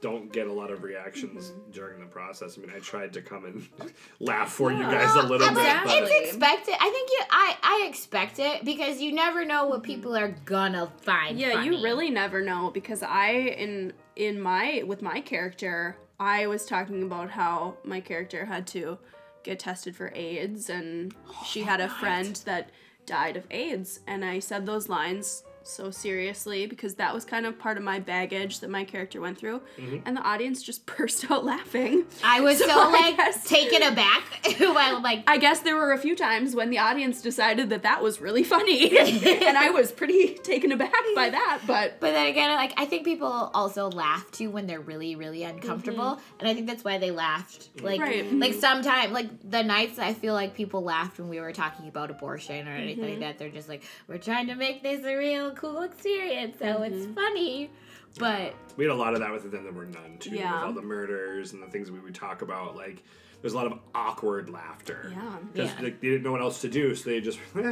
[0.00, 1.70] don't get a lot of reactions Mm-hmm.
[1.72, 2.56] during the process.
[2.56, 3.68] I mean, I tried to come and
[4.20, 6.74] laugh for you guys a little I bit, mean, but it's expected.
[6.80, 10.90] I think you, I, I expect it because you never know what people are gonna
[11.02, 11.38] find.
[11.38, 16.64] Yeah, you really never know because I in in my with my character, I was
[16.66, 18.96] talking about how my character had to
[19.42, 21.12] get tested for AIDS and
[21.44, 22.70] she had a friend that
[23.06, 23.98] died of AIDS.
[24.06, 27.98] And I said those lines so seriously because that was kind of part of my
[27.98, 29.98] baggage that my character went through mm-hmm.
[30.06, 32.04] and the audience just burst out laughing.
[32.24, 34.24] I was so, So like guess- taken aback
[34.58, 38.02] while like I guess there were a few times when the audience decided that that
[38.02, 42.54] was really funny and I was pretty taken aback by that, but But then again,
[42.56, 46.38] like I think people also laugh too when they're really, really uncomfortable, mm-hmm.
[46.40, 47.74] and I think that's why they laughed.
[47.76, 47.86] Mm-hmm.
[47.86, 48.32] Like, Right.
[48.32, 52.10] like sometimes, like the nights I feel like people laughed when we were talking about
[52.10, 53.38] abortion or anything like that.
[53.38, 57.14] They're just like, we're trying to make this a real cool experience, so it's mm-hmm.
[57.14, 57.70] funny.
[58.18, 60.52] But we had a lot of that with Then There Were None too, Yeah.
[60.54, 62.76] with all the murders and the things we would talk about.
[62.76, 63.02] Like,
[63.40, 65.12] there's a lot of awkward laughter.
[65.12, 65.36] Yeah.
[65.52, 65.82] Because Yeah.
[65.82, 67.38] like, they didn't know what else to do, so they just.
[67.54, 67.64] and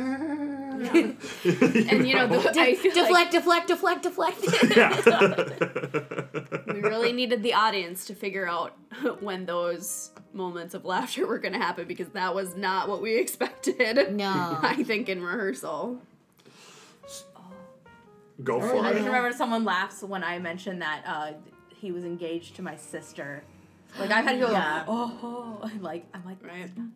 [1.45, 4.77] you know, the, I feel like deflect, deflect, deflect, deflect.
[4.77, 5.01] yeah.
[6.73, 8.77] we really needed the audience to figure out
[9.21, 13.17] when those moments of laughter were going to happen because that was not what we
[13.17, 14.15] expected.
[14.15, 14.59] No.
[14.63, 16.01] I think in rehearsal.
[18.45, 21.33] Go I just remember someone laughs when I mentioned that uh,
[21.69, 23.43] he was engaged to my sister.
[23.99, 24.85] Like I've had to go, Yeah.
[24.89, 26.71] oh, I'm like I'm like, Right.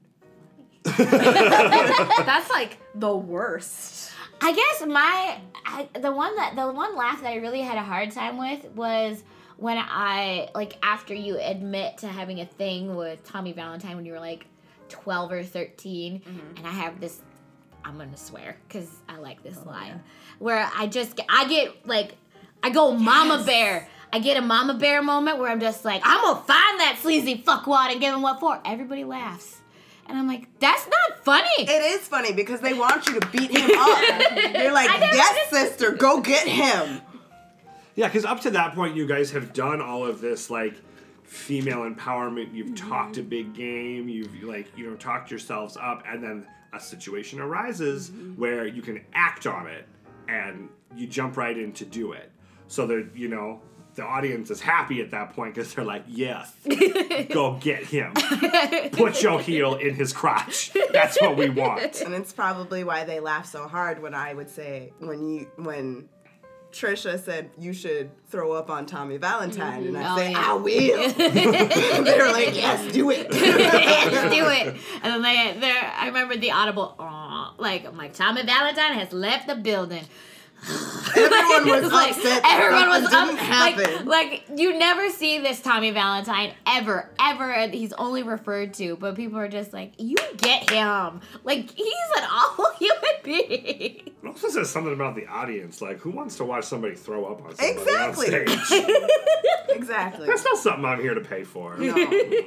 [0.84, 4.12] that's like the worst.
[4.40, 7.82] I guess my I, the one that the one laugh that I really had a
[7.82, 9.22] hard time with was
[9.56, 14.12] when I like after you admit to having a thing with Tommy Valentine when you
[14.12, 14.46] were like
[14.90, 16.20] twelve or 13
[16.56, 17.22] and I have this
[17.84, 20.02] I'm gonna swear because I like this oh, line
[20.38, 22.16] where I just get, I get like
[22.62, 23.88] I go mama bear.
[24.12, 27.42] I get a mama bear moment where I'm just like I'm gonna find that sleazy
[27.44, 28.60] fuckwad and give him what for.
[28.64, 29.60] Everybody laughs.
[30.06, 31.48] And I'm like, that's not funny.
[31.58, 34.34] It is funny because they want you to beat him up.
[34.52, 37.00] They're like, yes, sister, go get him.
[37.94, 40.74] Yeah, because up to that point, you guys have done all of this like
[41.22, 42.52] female empowerment.
[42.54, 42.88] You've mm-hmm.
[42.88, 44.08] talked a big game.
[44.08, 48.32] You've like you know talked yourselves up, and then a situation arises mm-hmm.
[48.40, 49.86] where you can act on it,
[50.28, 52.30] and you jump right in to do it.
[52.66, 53.60] So that, you know,
[53.94, 56.52] the audience is happy at that point because they're like, yes,
[57.30, 58.12] go get him.
[58.92, 60.72] Put your heel in his crotch.
[60.92, 62.00] That's what we want.
[62.00, 66.08] And it's probably why they laugh so hard when I would say when you when
[66.74, 70.12] Trisha said you should throw up on Tommy Valentine, and I mm-hmm.
[70.12, 70.44] Oh, say yeah.
[70.44, 72.04] I will.
[72.04, 73.30] They're like, yes, do it.
[74.34, 74.76] Do it.
[75.02, 79.46] And then they, I remember the audible, "Aw," like, I'm like, Tommy Valentine has left
[79.46, 80.04] the building.
[81.16, 82.42] Everyone was like, upset.
[82.44, 84.06] Everyone was didn't Like, happen.
[84.06, 87.68] like you never see this Tommy Valentine ever, ever.
[87.68, 91.20] He's only referred to, but people are just like, you get him.
[91.44, 91.86] Like he's
[92.16, 94.02] an awful human being.
[94.06, 95.82] It also says something about the audience.
[95.82, 98.26] Like, who wants to watch somebody throw up on somebody Exactly.
[98.34, 98.84] on stage?
[99.68, 100.26] exactly.
[100.26, 101.76] That's not something I'm here to pay for.
[101.76, 101.94] No.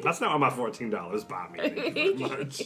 [0.04, 1.60] That's not what my fourteen dollars bought me.
[1.60, 2.64] Thank you very much.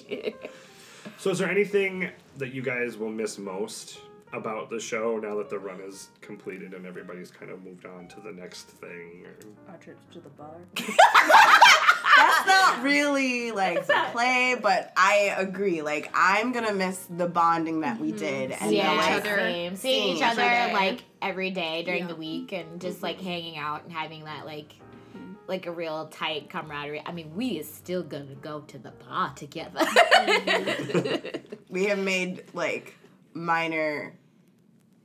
[1.17, 3.99] So, is there anything that you guys will miss most
[4.33, 8.07] about the show now that the run is completed and everybody's kind of moved on
[8.09, 9.25] to the next thing?
[9.25, 9.71] Or...
[9.73, 10.55] Our trip to the bar.
[10.75, 15.81] That's not really like the play, but I agree.
[15.81, 18.17] Like I'm gonna miss the bonding that we mm-hmm.
[18.17, 19.37] did and yeah, the like other.
[19.37, 19.75] same.
[19.75, 20.73] Seeing Seeing each each other other.
[20.73, 22.07] like every day during Yeah.
[22.07, 24.75] the week and just like hanging out and having that like
[25.47, 27.01] like a real tight camaraderie.
[27.05, 29.81] I mean, we is still gonna go to the bar together.
[31.69, 32.95] we have made like
[33.33, 34.13] minor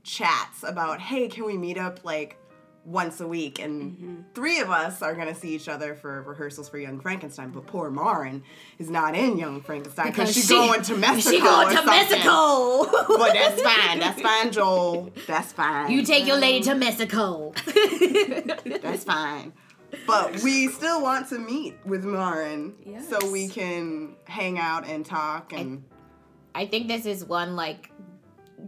[0.06, 2.38] chats about hey can we meet up like
[2.86, 3.58] once a week?
[3.58, 4.14] And mm-hmm.
[4.32, 7.66] three of us are going to see each other for rehearsals for young frankenstein but
[7.66, 8.44] poor maren
[8.78, 11.92] is not in young frankenstein because she's going to mexico She going to something.
[11.92, 12.84] Mexico.
[13.18, 15.10] but that's fine that's fine joel.
[15.26, 15.90] That's fine.
[15.90, 16.78] You take your lady to mm-hmm.
[16.78, 17.52] Mexico.
[18.80, 19.52] that's fine.
[20.06, 22.74] But we still want to meet with maren
[23.08, 25.84] so we can hang out and talk and
[26.54, 27.90] I think this is one like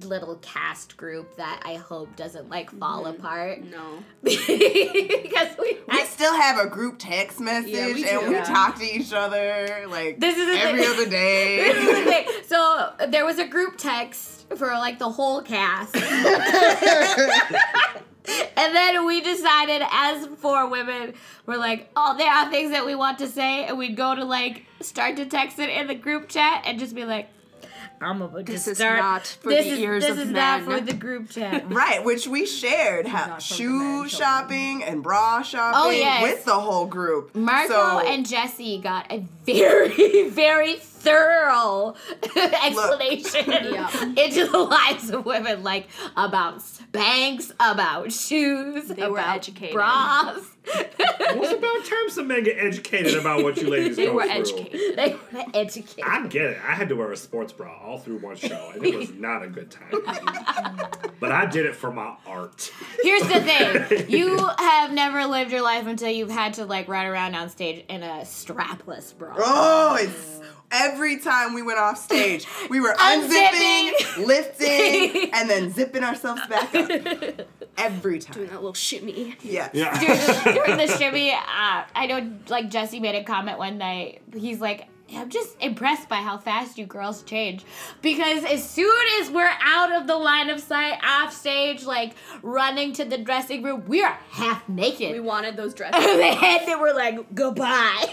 [0.02, 3.20] little cast group that I hope doesn't like fall mm-hmm.
[3.20, 4.02] apart No.
[4.22, 8.44] because we We still have a group text message Yeah, we and we Yeah.
[8.44, 10.90] talk to each other like This is every thing.
[10.92, 11.58] other This day.
[11.70, 12.26] is the thing.
[12.46, 15.94] So there was a group text for like the whole cast.
[18.56, 21.14] and then we decided as four women,
[21.46, 24.24] we're like, oh, there are things that we want to say, and we'd go to
[24.24, 27.28] like start to text it in the group chat and just be like,
[28.00, 28.98] I'm gonna This is start.
[28.98, 31.64] not for this the is, ears this of is not men." for the group chat.
[31.72, 36.22] right, which we shared ha- Not shoe shopping and bra oh, shopping Oh, yes.
[36.22, 37.34] with the whole group.
[37.34, 41.94] Marco So- and Jesse got a very, very thorough
[42.36, 43.50] explanation
[44.16, 45.86] into the lives of women, like
[46.16, 49.74] about Spanx, about shoes, They were about educated.
[49.74, 50.36] bras.
[51.34, 54.30] What's about time some men get educated about what you ladies They go were through?
[54.32, 54.96] educated.
[54.96, 56.04] they were educated.
[56.06, 56.58] I get it.
[56.66, 59.42] I had to wear a sports bra all through one show, and it was not
[59.42, 59.90] a good time.
[61.20, 62.72] but I did it for my art.
[63.02, 67.06] Here's the thing: you have never lived your life until you've had to like run
[67.06, 69.34] around on stage in a strapless bra.
[69.38, 70.40] Oh, it's
[70.70, 74.26] every time we went off stage, we were unzipping, Unzipping.
[74.26, 76.90] lifting, and then zipping ourselves back up.
[77.78, 78.34] Every time.
[78.34, 78.54] Doing time.
[78.56, 79.36] that little shimmy.
[79.40, 79.70] Yes.
[79.72, 79.96] Yeah.
[80.00, 84.20] during the, during the shimmy, uh, I know like Jesse made a comment one night.
[84.34, 87.64] He's like, I'm just impressed by how fast you girls change.
[88.02, 92.92] Because as soon as we're out of the line of sight, off stage, like running
[92.94, 95.12] to the dressing room, we are half naked.
[95.12, 96.04] We wanted those dresses.
[96.04, 98.12] and then we're like, goodbye.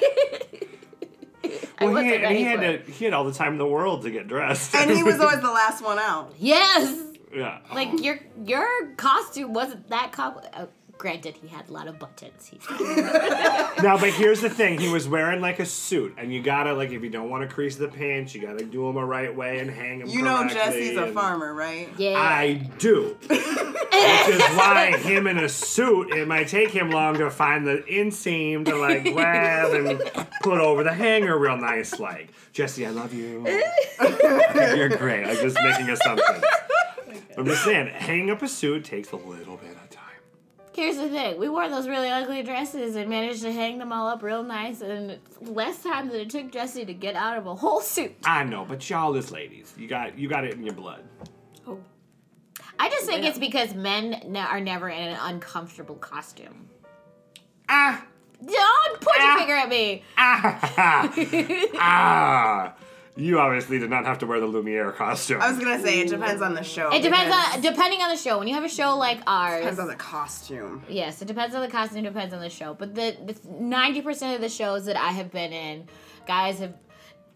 [1.77, 3.67] I Well, he had, and he had to, he had all the time in the
[3.67, 4.73] world to get dressed.
[4.75, 6.33] And he was always the last one out.
[6.39, 7.03] Yes.
[7.33, 7.59] yeah.
[7.73, 10.67] Like your your costume wasn't that compl- uh,
[10.97, 12.47] Granted, he had a lot of buttons.
[12.47, 12.57] He
[13.83, 16.91] Now, but here's the thing: he was wearing like a suit, and you gotta like
[16.91, 19.59] if you don't want to crease the pants, you gotta do them a right way
[19.59, 20.07] and hang them.
[20.07, 21.89] You know Jesse's a farmer, right?
[21.97, 22.17] yeah.
[22.17, 23.17] I do.
[23.21, 27.83] Which is why him in a suit, it might take him long to find the
[27.89, 29.99] inseam to like grab and
[30.41, 31.99] put over the hanger real nice.
[31.99, 33.45] Like Jesse, I love you.
[34.55, 35.25] You're great.
[35.25, 36.43] I'm just making assumptions.
[37.37, 39.74] I'm just saying, hanging up a suit takes a little bit of time.
[40.75, 44.07] Here's the thing: we wore those really ugly dresses and managed to hang them all
[44.07, 47.55] up real nice, and less time than it took Jesse to get out of a
[47.55, 48.13] whole suit.
[48.25, 51.03] I know, but y'all as ladies, you got you got it in your blood.
[51.67, 51.79] oh
[52.77, 56.67] I just think it's because men ne- are never in an uncomfortable costume.
[57.69, 58.05] Ah.
[58.45, 59.29] Don't point Ah.
[59.29, 60.03] your finger at me.
[60.17, 61.13] Ah,
[61.79, 62.73] ah,
[63.15, 65.41] you obviously did not have to wear the Lumiere costume.
[65.41, 66.91] I was gonna say it depends on the show.
[66.91, 68.37] It depends on depending on the show.
[68.37, 70.83] When you have a show like ours, depends on the costume.
[70.89, 72.73] Yes, it depends on the costume, depends on the show.
[72.73, 73.15] But the
[73.49, 75.87] ninety percent of the shows that I have been in,
[76.27, 76.73] guys have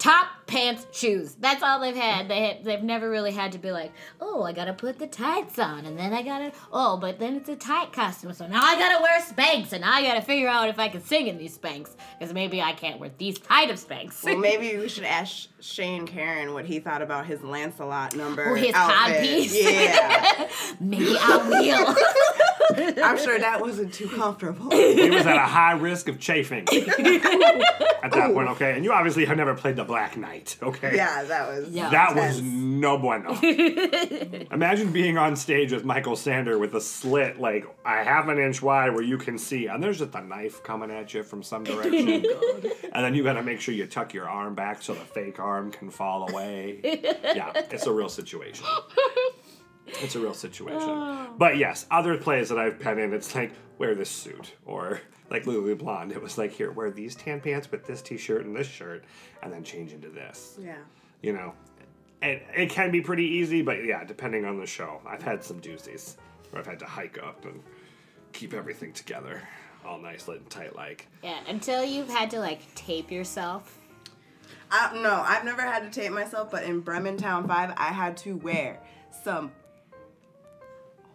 [0.00, 1.34] top pants shoes.
[1.34, 2.26] That's all they've had.
[2.26, 5.58] They had, they've never really had to be like, oh, I gotta put the tights
[5.58, 8.78] on, and then I gotta oh, but then it's a tight costume, so now I
[8.78, 11.56] gotta wear Spanx, and now I gotta figure out if I can sing in these
[11.56, 14.24] Spanx, because maybe I can't wear these tight of Spanx.
[14.24, 18.50] Well, maybe we should ask Shane Karen what he thought about his Lancelot number.
[18.50, 19.22] Oh, his outfit.
[19.22, 19.62] codpiece.
[19.62, 20.48] Yeah.
[20.80, 21.96] maybe I will.
[23.04, 24.70] I'm sure that wasn't too comfortable.
[24.70, 28.74] He was at a high risk of chafing at that point, okay?
[28.76, 30.94] And you obviously have never played the Black Knight, okay?
[30.94, 31.68] Yeah, that was.
[31.68, 31.90] Yeah.
[31.90, 33.36] That was no bueno.
[34.52, 38.62] Imagine being on stage with Michael Sander with a slit like a half an inch
[38.62, 41.64] wide where you can see, and there's just a knife coming at you from some
[41.64, 42.24] direction.
[42.24, 42.60] Oh
[42.92, 45.49] and then you gotta make sure you tuck your arm back so the fake arm
[45.70, 46.80] can fall away.
[47.34, 48.66] Yeah, it's a real situation.
[50.02, 50.88] It's a real situation.
[50.88, 51.34] Oh.
[51.36, 54.52] But yes, other plays that I've been in, it's like, wear this suit.
[54.64, 58.16] Or like Lulu Blonde, it was like, here, wear these tan pants with this t
[58.16, 59.04] shirt and this shirt,
[59.42, 60.76] and then change into this Yeah.
[61.22, 61.54] you know,
[62.22, 65.00] it, it can be pretty easy, but yeah, depending on the show.
[65.06, 66.14] I've had some doozies
[66.50, 67.60] where I've had to hike up and
[68.32, 69.42] keep everything together,
[69.84, 71.08] all nice and tight like.
[71.24, 73.79] yeah, until you've had to like tape yourself.
[74.70, 78.16] I, no, I've never had to tape myself, but in Bremen Town 5, I had
[78.18, 78.80] to wear
[79.24, 79.52] some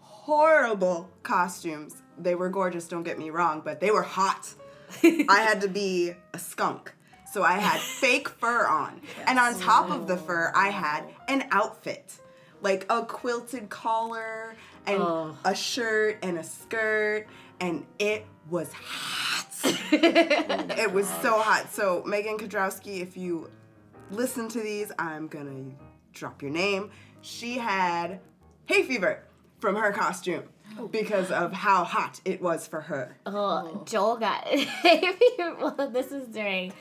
[0.02, 2.02] horrible costumes.
[2.18, 4.54] They were gorgeous, don't get me wrong, but they were hot.
[5.04, 6.94] I had to be a skunk.
[7.32, 9.02] So I had fake fur on.
[9.28, 12.14] And on top of the fur, I had an outfit.
[12.62, 14.56] Like a quilted collar
[14.88, 15.38] and Oh.
[15.44, 17.28] a shirt and a skirt.
[17.60, 19.46] And it was hot.
[19.92, 21.72] Oh it was so hot.
[21.72, 23.50] So Megan Kodrowski, if you
[24.12, 25.72] listen to these, I'm gonna
[26.14, 26.92] drop your name.
[27.22, 28.20] She had
[28.66, 29.24] hay fever
[29.60, 30.44] from her costume
[30.78, 30.88] oh.
[30.88, 33.18] because of how hot it was for her.
[33.26, 33.84] Oh, oh.
[33.86, 34.46] Joel got.
[34.48, 35.56] Hay fever.
[35.60, 36.74] Well, this is during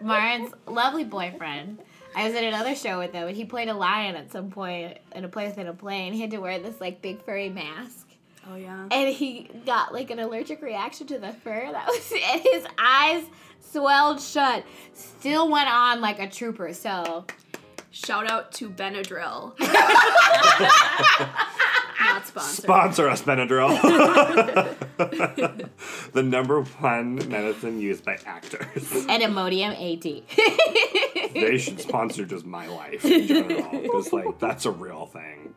[0.00, 1.80] Maren's lovely boyfriend.
[2.14, 4.98] I was at another show with him, and he played a lion at some point
[5.14, 7.48] in a place in a play, and he had to wear this like big furry
[7.48, 8.09] mask.
[8.48, 8.86] Oh yeah.
[8.90, 11.70] And he got like an allergic reaction to the fur.
[11.72, 13.24] That was, and his eyes
[13.60, 14.64] swelled shut.
[14.94, 16.72] Still went on like a trooper.
[16.72, 17.26] So
[17.92, 19.58] Shout out to Benadryl.
[22.00, 22.62] Not sponsored.
[22.64, 23.68] Sponsor us, Benadryl.
[26.12, 28.92] the number one medicine used by actors.
[29.08, 30.24] and Imodium A-D.
[31.34, 33.82] they should sponsor just my life in general.
[33.82, 35.54] Because, like, that's a real thing.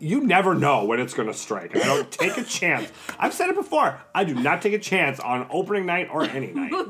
[0.00, 1.76] You never know when it's going to strike.
[1.76, 2.90] I don't take a chance.
[3.18, 4.00] I've said it before.
[4.14, 6.72] I do not take a chance on opening night or any night.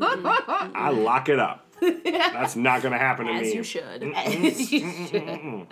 [0.75, 1.67] I lock it up.
[1.81, 3.55] That's not going to happen to As me.
[3.55, 4.03] you should.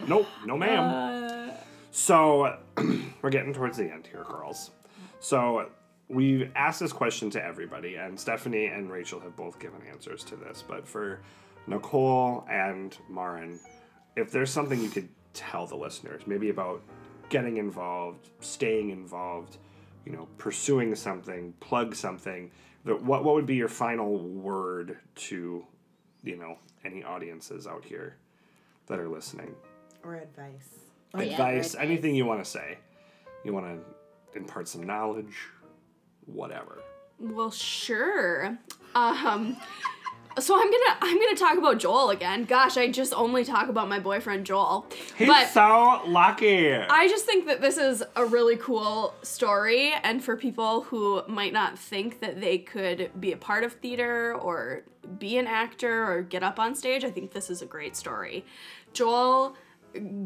[0.09, 1.51] Nope, no ma'am.
[1.51, 1.55] Uh.
[1.91, 2.59] So
[3.22, 4.70] we're getting towards the end here, girls.
[5.20, 5.70] So
[6.09, 10.37] we've asked this question to everybody, and Stephanie and Rachael have both given answers to
[10.37, 10.62] this.
[10.66, 11.20] But for
[11.66, 13.61] Nicole and Maren,
[14.16, 16.83] if there's something you could tell the listeners, maybe about
[17.33, 19.57] getting involved, staying involved,
[20.05, 22.51] you know, pursuing something, plug something,
[22.85, 25.64] that what what would be your final word to,
[26.22, 28.16] you know, any audiences out here
[28.87, 29.55] that are listening?
[30.05, 30.68] Or advice.
[31.14, 32.78] Oh, yeah, advice, or anything you want to say.
[33.45, 35.35] You want to impart some knowledge,
[36.26, 36.80] whatever.
[37.18, 38.59] Well, sure.
[38.95, 39.57] Um,
[40.39, 42.45] so I'm gonna I'm gonna talk about Joel again.
[42.45, 44.87] Gosh, I just only talk about my boyfriend Joel.
[45.16, 46.74] He's but so lucky.
[46.74, 51.53] I just think that this is a really cool story, and for people who might
[51.53, 54.85] not think that they could be a part of theater or
[55.18, 58.45] be an actor or get up on stage, I think this is a great story.
[58.93, 59.57] Joel,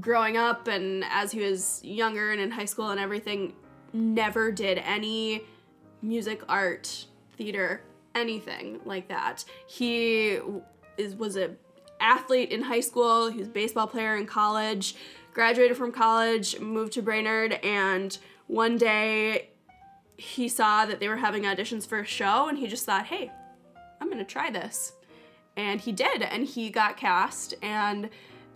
[0.01, 3.55] growing up and as he was younger and in high school and everything,
[3.93, 5.45] never did any
[6.03, 7.83] music, art, theater,
[8.17, 9.45] anything like that.
[9.67, 10.39] He
[10.97, 11.51] is was a
[12.01, 13.31] athlete in high school.
[13.31, 14.97] He was a baseball player in college.
[15.33, 19.51] Graduated from college, moved to Brainerd, and one day
[20.17, 23.31] he saw that they were having auditions for a show, and he just thought, "Hey,
[24.01, 24.93] I'm gonna try this."
[25.57, 28.09] And he did, and he got cast and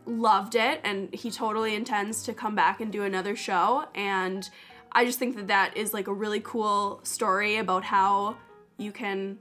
[0.07, 3.87] loved it, and he totally intends to come back and do another show.
[3.95, 4.49] And
[4.93, 8.37] I just think that that is like a really cool story about how
[8.79, 9.39] you can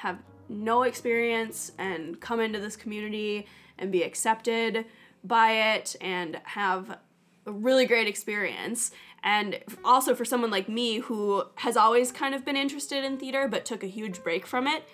[0.00, 3.46] have no experience and come into this community
[3.78, 4.86] and be accepted
[5.22, 6.98] by it and have
[7.46, 8.92] a really great experience.
[9.22, 13.46] And also for someone like me who has always kind of been interested in theater
[13.46, 14.84] but took a huge break from it,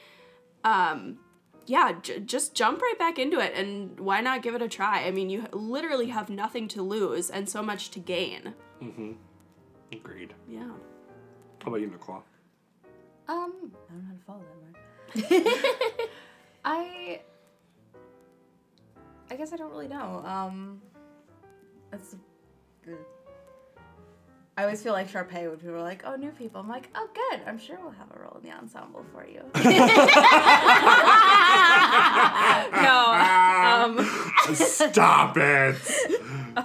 [0.64, 1.18] um,
[1.66, 5.04] yeah, j- just jump right back into it and why not give it a try?
[5.04, 8.54] I mean, you literally have nothing to lose and so much to gain.
[9.92, 10.34] Agreed.
[10.48, 10.72] Yeah.
[11.62, 12.24] How about you, Nicole?
[13.28, 14.85] Um, I don't know how to follow that word.
[16.64, 17.20] I
[19.30, 20.22] I guess I don't really know.
[20.24, 20.80] Um,
[21.90, 22.16] that's.
[22.84, 22.98] good.
[24.58, 27.08] I always feel like Sharpay when people are like, "Oh, new people." I'm like, "Oh,
[27.12, 27.40] good.
[27.46, 29.42] I'm sure we'll have a role in the ensemble for you."
[32.82, 33.12] no.
[33.66, 35.76] Um, Stop it.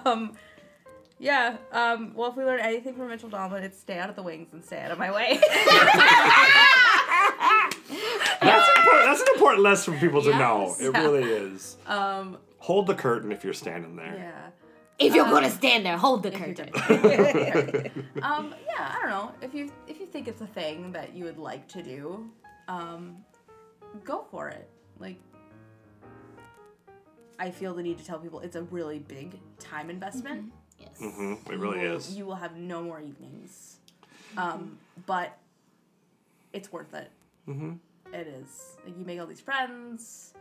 [0.06, 0.38] um,
[1.20, 1.58] yeah.
[1.74, 4.54] Um, well, if we learn anything from Mitchell Dahlman, it's stay out of the wings
[4.54, 5.42] and stay out of my way.
[8.92, 10.68] That's, important, that's an important lesson for people to know.
[10.68, 10.82] Yes.
[10.82, 11.78] It really is.
[11.88, 14.16] um, Hold the curtain if you're standing there.
[14.16, 14.50] yeah.
[15.00, 16.70] If you're gonna stand there, hold the curtain.
[18.22, 19.32] um, yeah, I don't know.
[19.42, 22.30] If you if you think it's a thing that you would like to do,
[22.68, 23.18] um,
[24.04, 24.70] go for it.
[25.00, 25.18] Like,
[27.40, 30.52] I feel the need to tell people it's a really big time investment.
[30.80, 31.00] Yes.
[31.00, 32.16] hmm It really you will, is.
[32.16, 33.78] You will have no more evenings,
[34.38, 34.78] um,
[35.08, 35.36] but
[36.54, 37.10] it's worth it.
[38.14, 38.78] It is.
[38.86, 40.34] You make all these friends,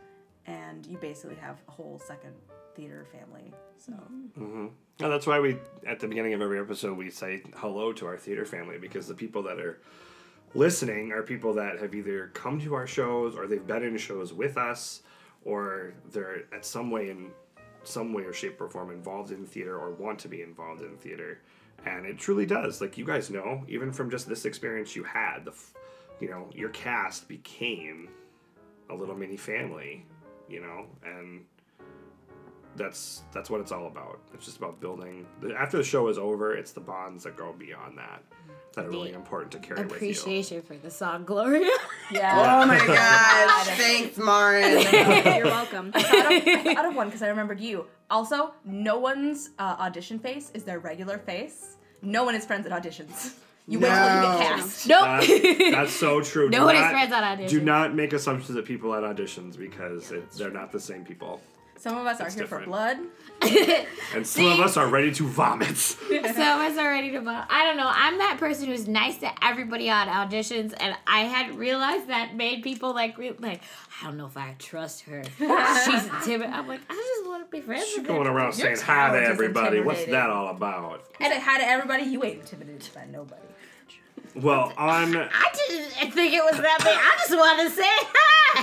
[0.45, 2.33] and you basically have a whole second
[2.75, 3.53] theater family.
[3.77, 4.67] So hmm
[4.99, 5.57] No, that's why we,
[5.87, 9.13] at the beginning of every episode, we say hello to our theater family because the
[9.13, 9.79] people that are
[10.53, 14.33] listening are people that have either come to our shows or they've been in shows
[14.33, 15.01] with us
[15.45, 17.31] or they're at some way in
[17.83, 20.95] some way or shape or form involved in theater or want to be involved in
[20.97, 21.39] theater
[21.85, 25.45] and it truly does like you guys know even from just this experience you had
[25.45, 25.73] the f-
[26.21, 28.09] you know your cast became
[28.89, 30.05] a little mini family
[30.47, 31.43] you know and
[32.75, 34.19] that's that's what it's all about.
[34.33, 35.25] It's just about building.
[35.57, 38.23] After the show is over, it's the bonds that go beyond that
[38.73, 39.95] that are really important to carry with you.
[39.95, 41.69] Appreciation for the song Gloria.
[42.11, 42.61] yeah.
[42.63, 43.67] Oh my gosh.
[43.77, 44.81] Thanks, Maren.
[45.37, 45.91] You're welcome.
[45.93, 47.85] I thought of, I thought of one because I remembered you.
[48.09, 51.75] Also, no one's uh, audition face is their regular face.
[52.01, 53.33] No one is friends at auditions.
[53.71, 54.87] You wait till you get cast.
[54.87, 55.01] Nope.
[55.01, 56.49] That- that's so true.
[56.49, 57.49] No Do one is not- friends on auditions.
[57.49, 61.41] Do not make assumptions of people at auditions because it, they're not the same people.
[61.77, 62.65] Some of us are here different.
[62.65, 62.97] for blood.
[64.13, 65.75] And some of us are ready to vomit.
[65.77, 67.45] Some of us are ready to vomit.
[67.49, 67.89] I don't know.
[67.91, 72.61] I'm that person who's nice to everybody on auditions, and I hadn't realized that made
[72.61, 73.61] people like re- like
[73.99, 75.23] I don't know if I trust her.
[75.39, 76.49] She's timid.
[76.51, 78.13] I'm like I just want to be friends She's with her.
[78.13, 79.79] going around Your saying hi to everybody.
[79.79, 81.03] What's that all about?
[81.19, 82.03] Say hi to everybody.
[82.03, 83.41] You ain't intimidated by nobody.
[84.35, 86.97] Well, on I didn't think it was that big.
[86.97, 88.51] I just want to say hi.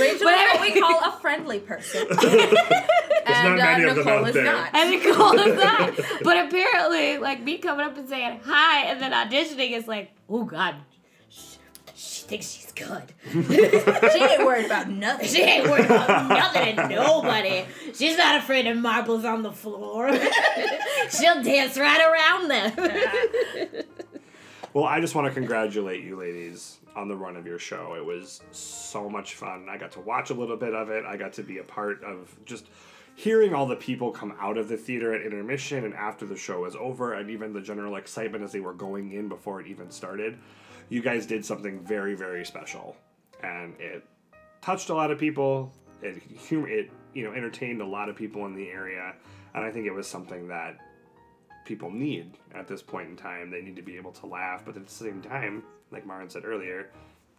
[0.00, 2.06] Rachael is what we call a friendly person.
[2.10, 4.44] and not many uh, of them Nicole out is there.
[4.44, 4.74] not.
[4.74, 5.94] and Nicole is not.
[6.24, 10.44] But apparently, like me coming up and saying hi and then auditioning is like, oh
[10.44, 10.74] God,
[12.02, 13.12] she, she thinks she's good.
[13.32, 15.28] she ain't worried about nothing.
[15.28, 17.64] She ain't worried about nothing and nobody.
[17.94, 20.10] She's not afraid of marbles on the floor.
[21.10, 23.84] She'll dance right around them.
[24.74, 27.94] Well, I just want to congratulate you ladies on the run of your show.
[27.94, 29.68] It was so much fun.
[29.68, 31.04] I got to watch a little bit of it.
[31.04, 32.68] I got to be a part of just
[33.14, 36.62] hearing all the people come out of the theater at intermission and after the show
[36.62, 39.90] was over, and even the general excitement as they were going in before it even
[39.90, 40.38] started.
[40.92, 42.98] You guys did something very, very special,
[43.42, 44.04] and it
[44.60, 45.72] touched a lot of people.
[46.02, 49.14] It humor, it you know entertained a lot of people in the area,
[49.54, 50.76] and I think it was something that
[51.64, 53.50] people need at this point in time.
[53.50, 56.44] They need to be able to laugh, but at the same time, like Maren said
[56.44, 56.90] earlier,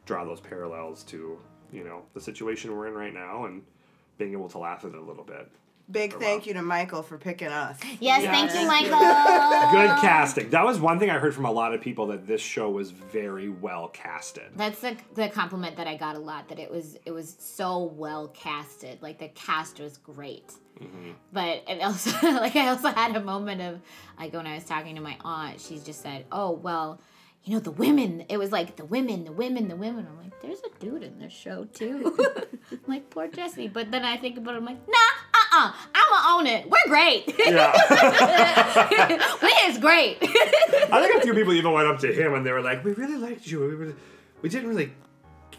[0.08, 1.38] draw those parallels to
[1.72, 3.62] you know the situation we're in right now and
[4.18, 5.48] being able to laugh at it a little bit.
[5.92, 7.78] Big thank you to Michael for picking us.
[8.00, 8.32] Yes, Yeah.
[8.32, 9.00] thank you, Michael.
[9.72, 10.50] Good casting.
[10.50, 12.92] That was one thing I heard from a lot of people that this show was
[12.92, 14.46] very well casted.
[14.56, 16.48] That's the, the compliment that I got a lot.
[16.50, 19.02] That it was it was so well casted.
[19.02, 20.54] Like the cast was great.
[20.80, 21.12] Mm-hmm.
[21.34, 23.82] But it also like I also had a moment of
[24.18, 27.02] like when I was talking to my aunt, she just said, "Oh well,
[27.44, 28.24] you know the women.
[28.30, 31.20] It was like the women, the women, the women." I'm like, "There's a dude in
[31.20, 32.18] this show too."
[32.72, 33.68] I'm like poor Jesse.
[33.68, 36.70] But then I think about it, I'm like, "Nah, uh-uh, uh, I'ma own it.
[36.70, 37.34] We're great.
[37.46, 37.72] Yeah.
[39.42, 42.52] we is great." I think a few people even went up to him and they
[42.52, 43.60] were like, "We really liked you.
[43.62, 43.96] We really,
[44.42, 44.92] we didn't really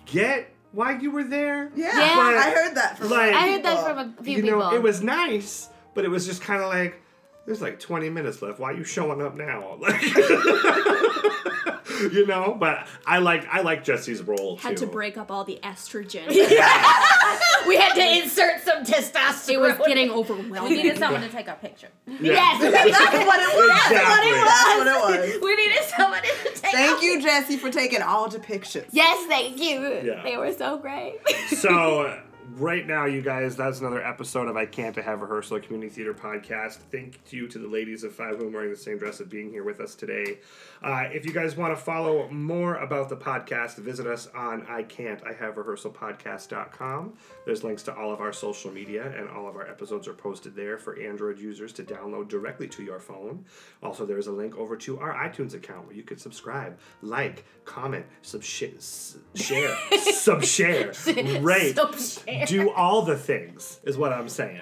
[0.06, 2.42] get why you were there." Yeah, Yeah.
[2.44, 4.42] I heard that from Like- a lot of I heard that from a few you
[4.42, 4.58] people.
[4.60, 7.00] know, it was nice, but it was just kind of like,
[7.46, 8.58] there's like 20 minutes left.
[8.58, 9.78] Why are you showing up now?
[12.02, 12.56] Like, you know.
[12.58, 14.86] But I like I like Jesse's role Had too.
[14.86, 16.26] to break up all the estrogen.
[17.68, 19.48] we had to insert some testosterone.
[19.52, 20.70] It was getting overwhelming.
[20.70, 21.88] We needed someone to take our picture.
[22.06, 23.90] Yes, That's what it was.
[23.90, 24.30] Exactly.
[24.32, 25.42] That's what it was.
[25.42, 26.72] we needed someone to take.
[26.72, 28.86] Thank you, Jesse, for taking all the pictures.
[28.92, 30.00] Yes, thank you.
[30.02, 30.22] Yeah.
[30.22, 31.18] They were so great.
[31.48, 32.20] So
[32.52, 35.90] right now, you guys, that's another episode of I Can't I Have Rehearsal, a community
[35.90, 36.78] theater podcast.
[36.92, 39.64] Thank you to the ladies of Five Women wearing the same dress of being here
[39.64, 40.38] with us today.
[40.82, 44.82] Uh, if you guys want to follow more about the podcast, visit us on I
[44.82, 47.14] Can't I Have Rehearsal Podcast.com.
[47.46, 50.54] There's links to all of our social media, and all of our episodes are posted
[50.54, 53.44] there for Android users to download directly to your phone.
[53.82, 58.06] Also, there's a link over to our iTunes account where you can subscribe, like, comment,
[58.22, 62.33] subshare, share, subshare, rate, Subshare.
[62.46, 64.60] do all the things is what I'm saying.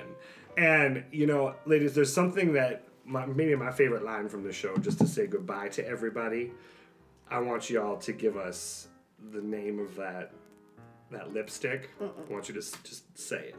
[0.56, 4.76] And you know, ladies, there's something that my, maybe my favorite line from the show,
[4.76, 6.52] just to say goodbye to everybody.
[7.30, 8.88] I want you all to give us
[9.32, 10.32] the name of that
[11.10, 11.90] that lipstick.
[12.00, 13.56] I want you to s- just say it.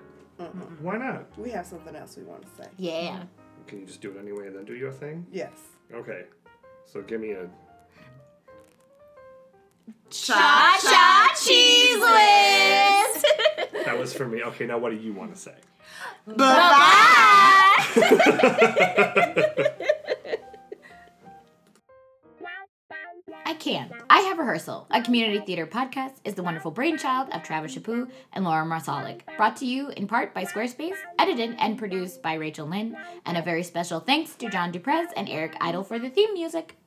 [0.81, 1.27] Why not?
[1.37, 2.69] We have something else we want to say.
[2.77, 2.91] Yeah.
[3.17, 3.65] Mm-hmm.
[3.67, 5.25] Can you just do it anyway and then do your thing?
[5.31, 5.51] Yes.
[5.93, 6.23] Okay.
[6.85, 7.47] So give me a.
[10.09, 13.25] Cha cha cheese whiz.
[13.85, 14.43] That was for me.
[14.43, 15.55] Okay, now what do you want to say?
[16.27, 16.63] Bye
[23.45, 23.91] I can.
[24.09, 24.87] I have rehearsal.
[24.89, 29.27] A community theater podcast is the wonderful brainchild of Travis Chapu and Laura Marsalic.
[29.37, 33.41] Brought to you in part by Squarespace, edited and produced by Rachel Lynn, and a
[33.41, 36.77] very special thanks to John Du Prez and Eric Idle for the theme music.